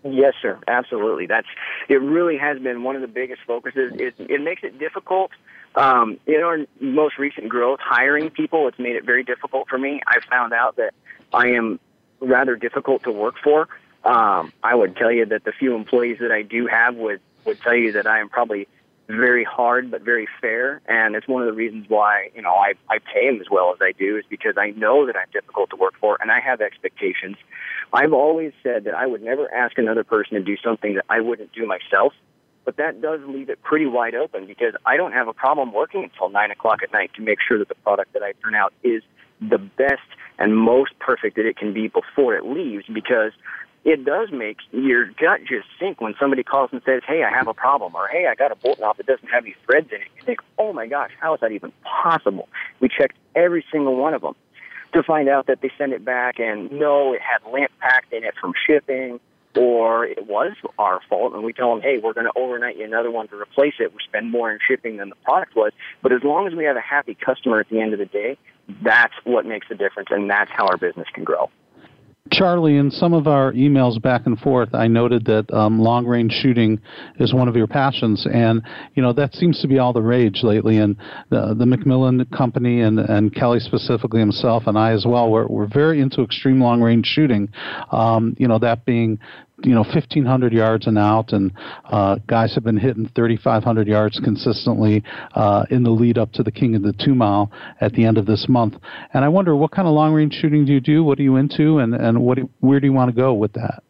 [0.03, 0.59] Yes, sir.
[0.67, 1.27] Absolutely.
[1.27, 1.47] That's
[1.89, 2.01] it.
[2.01, 3.93] Really has been one of the biggest focuses.
[3.97, 5.31] It it makes it difficult.
[5.75, 10.01] Um, in our most recent growth, hiring people, it's made it very difficult for me.
[10.07, 10.95] I found out that
[11.33, 11.79] I am
[12.21, 13.69] rather difficult to work for.
[14.05, 17.61] Um, I would tell you that the few employees that I do have would would
[17.61, 18.69] tell you that I am probably
[19.11, 20.81] very hard but very fair.
[20.87, 23.73] And it's one of the reasons why you know I, I pay them as well
[23.73, 26.41] as I do is because I know that I'm difficult to work for and I
[26.41, 27.37] have expectations.
[27.93, 31.21] I've always said that I would never ask another person to do something that I
[31.21, 32.13] wouldn't do myself,
[32.65, 36.05] but that does leave it pretty wide open because I don't have a problem working
[36.05, 38.73] until nine o'clock at night to make sure that the product that I turn out
[38.83, 39.03] is
[39.41, 40.03] the best
[40.39, 43.33] and most perfect that it can be before it leaves because
[43.85, 47.49] it does make your gut just sink when somebody calls and says, Hey, I have
[47.49, 50.03] a problem, or Hey, I got a bolt knob that doesn't have any threads in
[50.03, 50.09] it.
[50.17, 52.49] You think, Oh my gosh, how is that even possible?
[52.81, 54.35] We checked every single one of them
[54.93, 58.25] to find out that they sent it back and no, it had lint packed in
[58.25, 59.21] it from shipping
[59.57, 62.85] or it was our fault and we tell them, hey, we're going to overnight you
[62.85, 63.93] another one to replace it.
[63.93, 65.73] We spend more in shipping than the product was.
[66.03, 68.37] But as long as we have a happy customer at the end of the day,
[68.83, 71.51] that's what makes the difference and that's how our business can grow.
[72.33, 76.33] Charlie, in some of our emails back and forth, I noted that um, long range
[76.33, 76.81] shooting
[77.19, 78.63] is one of your passions, and
[78.95, 80.79] you know that seems to be all the rage lately.
[80.79, 80.97] And
[81.31, 85.67] the, the McMillan Company and, and Kelly specifically himself and I as well, we're, we're
[85.67, 87.49] very into extreme long range shooting.
[87.91, 89.19] Um, you know that being
[89.63, 91.53] you know 1500 yards and out and
[91.87, 95.03] uh, guys have been hitting 3500 yards consistently
[95.35, 97.51] uh, in the lead up to the king of the two mile
[97.81, 98.75] at the end of this month.
[99.13, 101.05] And i wonder what kind of long range shooting do you do?
[101.05, 101.79] What are you into?
[101.79, 103.83] And and what do, where do you want to go with that?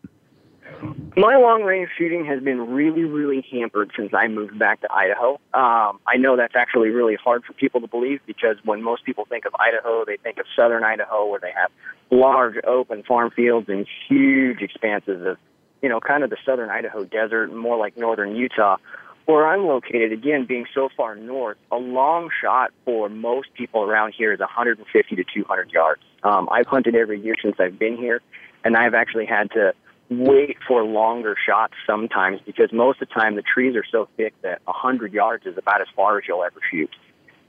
[1.17, 5.33] My long range shooting has been really, really hampered since I moved back to Idaho.
[5.53, 9.27] Um, I know that's actually really hard for people to believe because when most people
[9.27, 11.71] think of Idaho, they think of southern Idaho where they have
[12.11, 15.37] large open farm fields and huge expanses of,
[15.83, 18.77] you know, kind of the southern Idaho desert, more like northern Utah.
[19.27, 24.15] Where I'm located, again, being so far north, a long shot for most people around
[24.17, 26.03] here is 150 to 200 yards.
[26.25, 28.23] Um, I've hunted every year since I've been here,
[28.65, 29.73] and I've actually had to
[30.11, 34.35] wait for longer shots sometimes because most of the time the trees are so thick
[34.43, 36.91] that 100 yards is about as far as you'll ever shoot.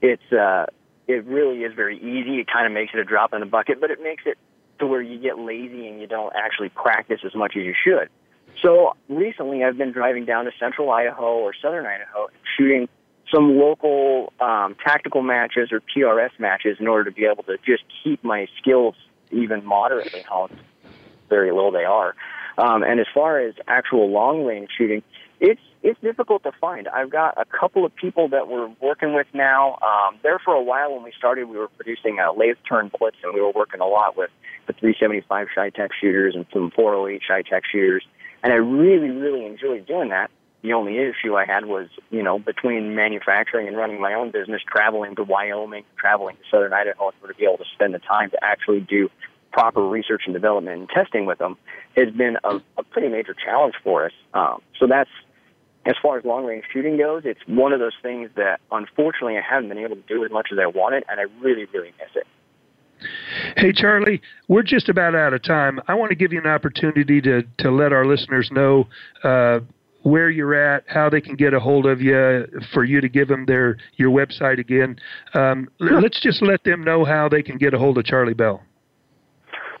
[0.00, 0.66] It's uh,
[1.08, 2.38] it really is very easy.
[2.38, 4.38] It kind of makes it a drop in the bucket, but it makes it
[4.78, 8.08] to where you get lazy and you don't actually practice as much as you should.
[8.60, 12.88] So recently, I've been driving down to central Idaho or southern Idaho and shooting
[13.32, 17.82] some local um, tactical matches or PRS matches in order to be able to just
[18.04, 18.94] keep my skills
[19.30, 20.58] even moderately honed,
[21.28, 22.14] very low they are.
[22.58, 25.02] Um, and as far as actual long range shooting,
[25.40, 26.86] it's it's difficult to find.
[26.86, 29.78] I've got a couple of people that we're working with now.
[29.82, 33.16] Um, there for a while when we started, we were producing a lathe turn blitz,
[33.24, 34.30] and we were working a lot with
[34.68, 38.04] the 375 CheyTac shooters and some 408 CheyTac shooters.
[38.42, 40.30] And I really, really enjoyed doing that.
[40.62, 44.62] The only issue I had was, you know, between manufacturing and running my own business,
[44.64, 47.98] traveling to Wyoming, traveling to southern Idaho, in order to be able to spend the
[47.98, 49.08] time to actually do
[49.52, 51.56] proper research and development and testing with them
[51.96, 54.12] has been a, a pretty major challenge for us.
[54.34, 55.10] Um, so that's
[55.84, 59.42] as far as long range shooting goes, it's one of those things that unfortunately I
[59.42, 62.10] haven't been able to do as much as I wanted, and I really, really miss
[62.14, 62.26] it.
[63.56, 65.80] Hey, Charlie, we're just about out of time.
[65.88, 68.88] I want to give you an opportunity to, to let our listeners know
[69.24, 69.60] uh,
[70.02, 73.28] where you're at, how they can get a hold of you, for you to give
[73.28, 74.98] them their your website again.
[75.34, 76.00] Um, sure.
[76.00, 78.62] Let's just let them know how they can get a hold of Charlie Bell.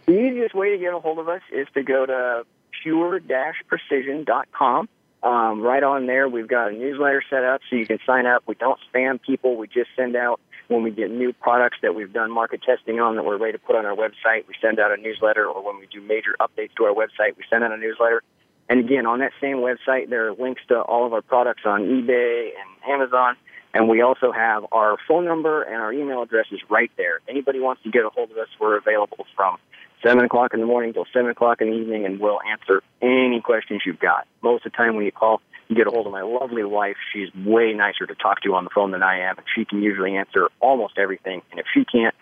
[0.06, 2.44] The easiest way to get a hold of us is to go to
[2.82, 4.88] pure-precision.com.
[5.22, 8.42] Um, right on there, we've got a newsletter set up so you can sign up.
[8.46, 9.56] We don't spam people.
[9.56, 13.16] We just send out when we get new products that we've done market testing on
[13.16, 14.46] that we're ready to put on our website.
[14.48, 17.44] We send out a newsletter, or when we do major updates to our website, we
[17.50, 18.22] send out a newsletter.
[18.68, 21.82] And again, on that same website, there are links to all of our products on
[21.82, 23.36] eBay and Amazon.
[23.74, 27.20] And we also have our phone number and our email addresses right there.
[27.28, 29.58] Anybody wants to get a hold of us, we're available from
[30.02, 33.40] seven o'clock in the morning till seven o'clock in the evening, and we'll answer any
[33.40, 34.26] questions you've got.
[34.42, 36.96] Most of the time, when you call, you get a hold of my lovely wife.
[37.12, 39.82] She's way nicer to talk to on the phone than I am, and she can
[39.82, 41.42] usually answer almost everything.
[41.50, 42.14] And if she can't,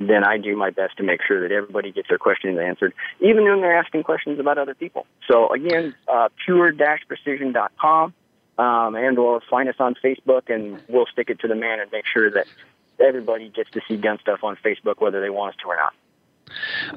[0.00, 3.44] then I do my best to make sure that everybody gets their questions answered, even
[3.44, 5.06] when they're asking questions about other people.
[5.28, 8.14] So again, uh, pure-precision.com,
[8.58, 11.90] um, and or find us on Facebook, and we'll stick it to the man and
[11.90, 12.46] make sure that
[13.00, 15.94] everybody gets to see gun stuff on Facebook, whether they want us to or not.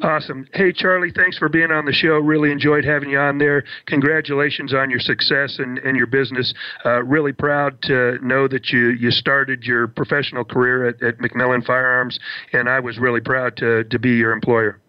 [0.02, 0.48] Awesome.
[0.54, 2.18] Hey, Charlie, thanks for being on the show.
[2.18, 3.64] Really enjoyed having you on there.
[3.88, 6.54] Congratulations on your success and, and your business.
[6.86, 11.66] Uh, really proud to know that you, you started your professional career at, at McMillan
[11.66, 12.20] Firearms,
[12.54, 14.80] and I was really proud to, to be your employer.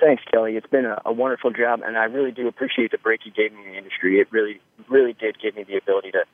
[0.00, 0.56] Thanks, Kelly.
[0.56, 3.52] It's been a, a wonderful job, and I really do appreciate the break you gave
[3.52, 4.18] me in the industry.
[4.18, 4.58] It really,
[4.88, 6.24] really did give me the ability to,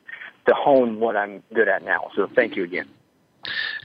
[0.47, 2.09] to hone what I'm good at now.
[2.15, 2.87] So thank you again.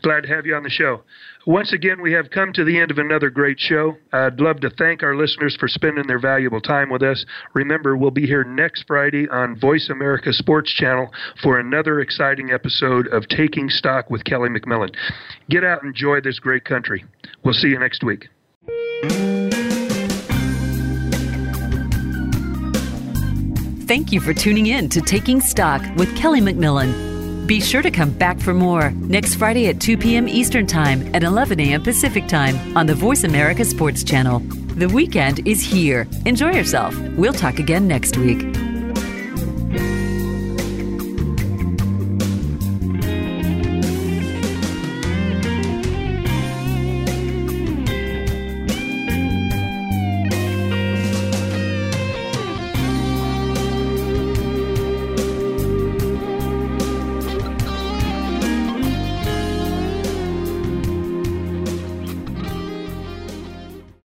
[0.03, 1.03] Glad to have you on the show.
[1.47, 3.97] Once again, we have come to the end of another great show.
[4.13, 7.25] I'd love to thank our listeners for spending their valuable time with us.
[7.55, 11.09] Remember, we'll be here next Friday on Voice America Sports Channel
[11.41, 14.95] for another exciting episode of Taking Stock with Kelly McMillan.
[15.49, 17.05] Get out and enjoy this great country.
[17.45, 18.29] We'll see you next week.
[23.87, 27.12] Thank you for tuning in to Taking Stock with Kelly McMillan.
[27.47, 30.29] Be sure to come back for more next Friday at 2 p.m.
[30.29, 31.83] Eastern Time and 11 a.m.
[31.83, 34.39] Pacific Time on the Voice America Sports Channel.
[34.77, 36.07] The weekend is here.
[36.25, 36.97] Enjoy yourself.
[37.17, 38.41] We'll talk again next week.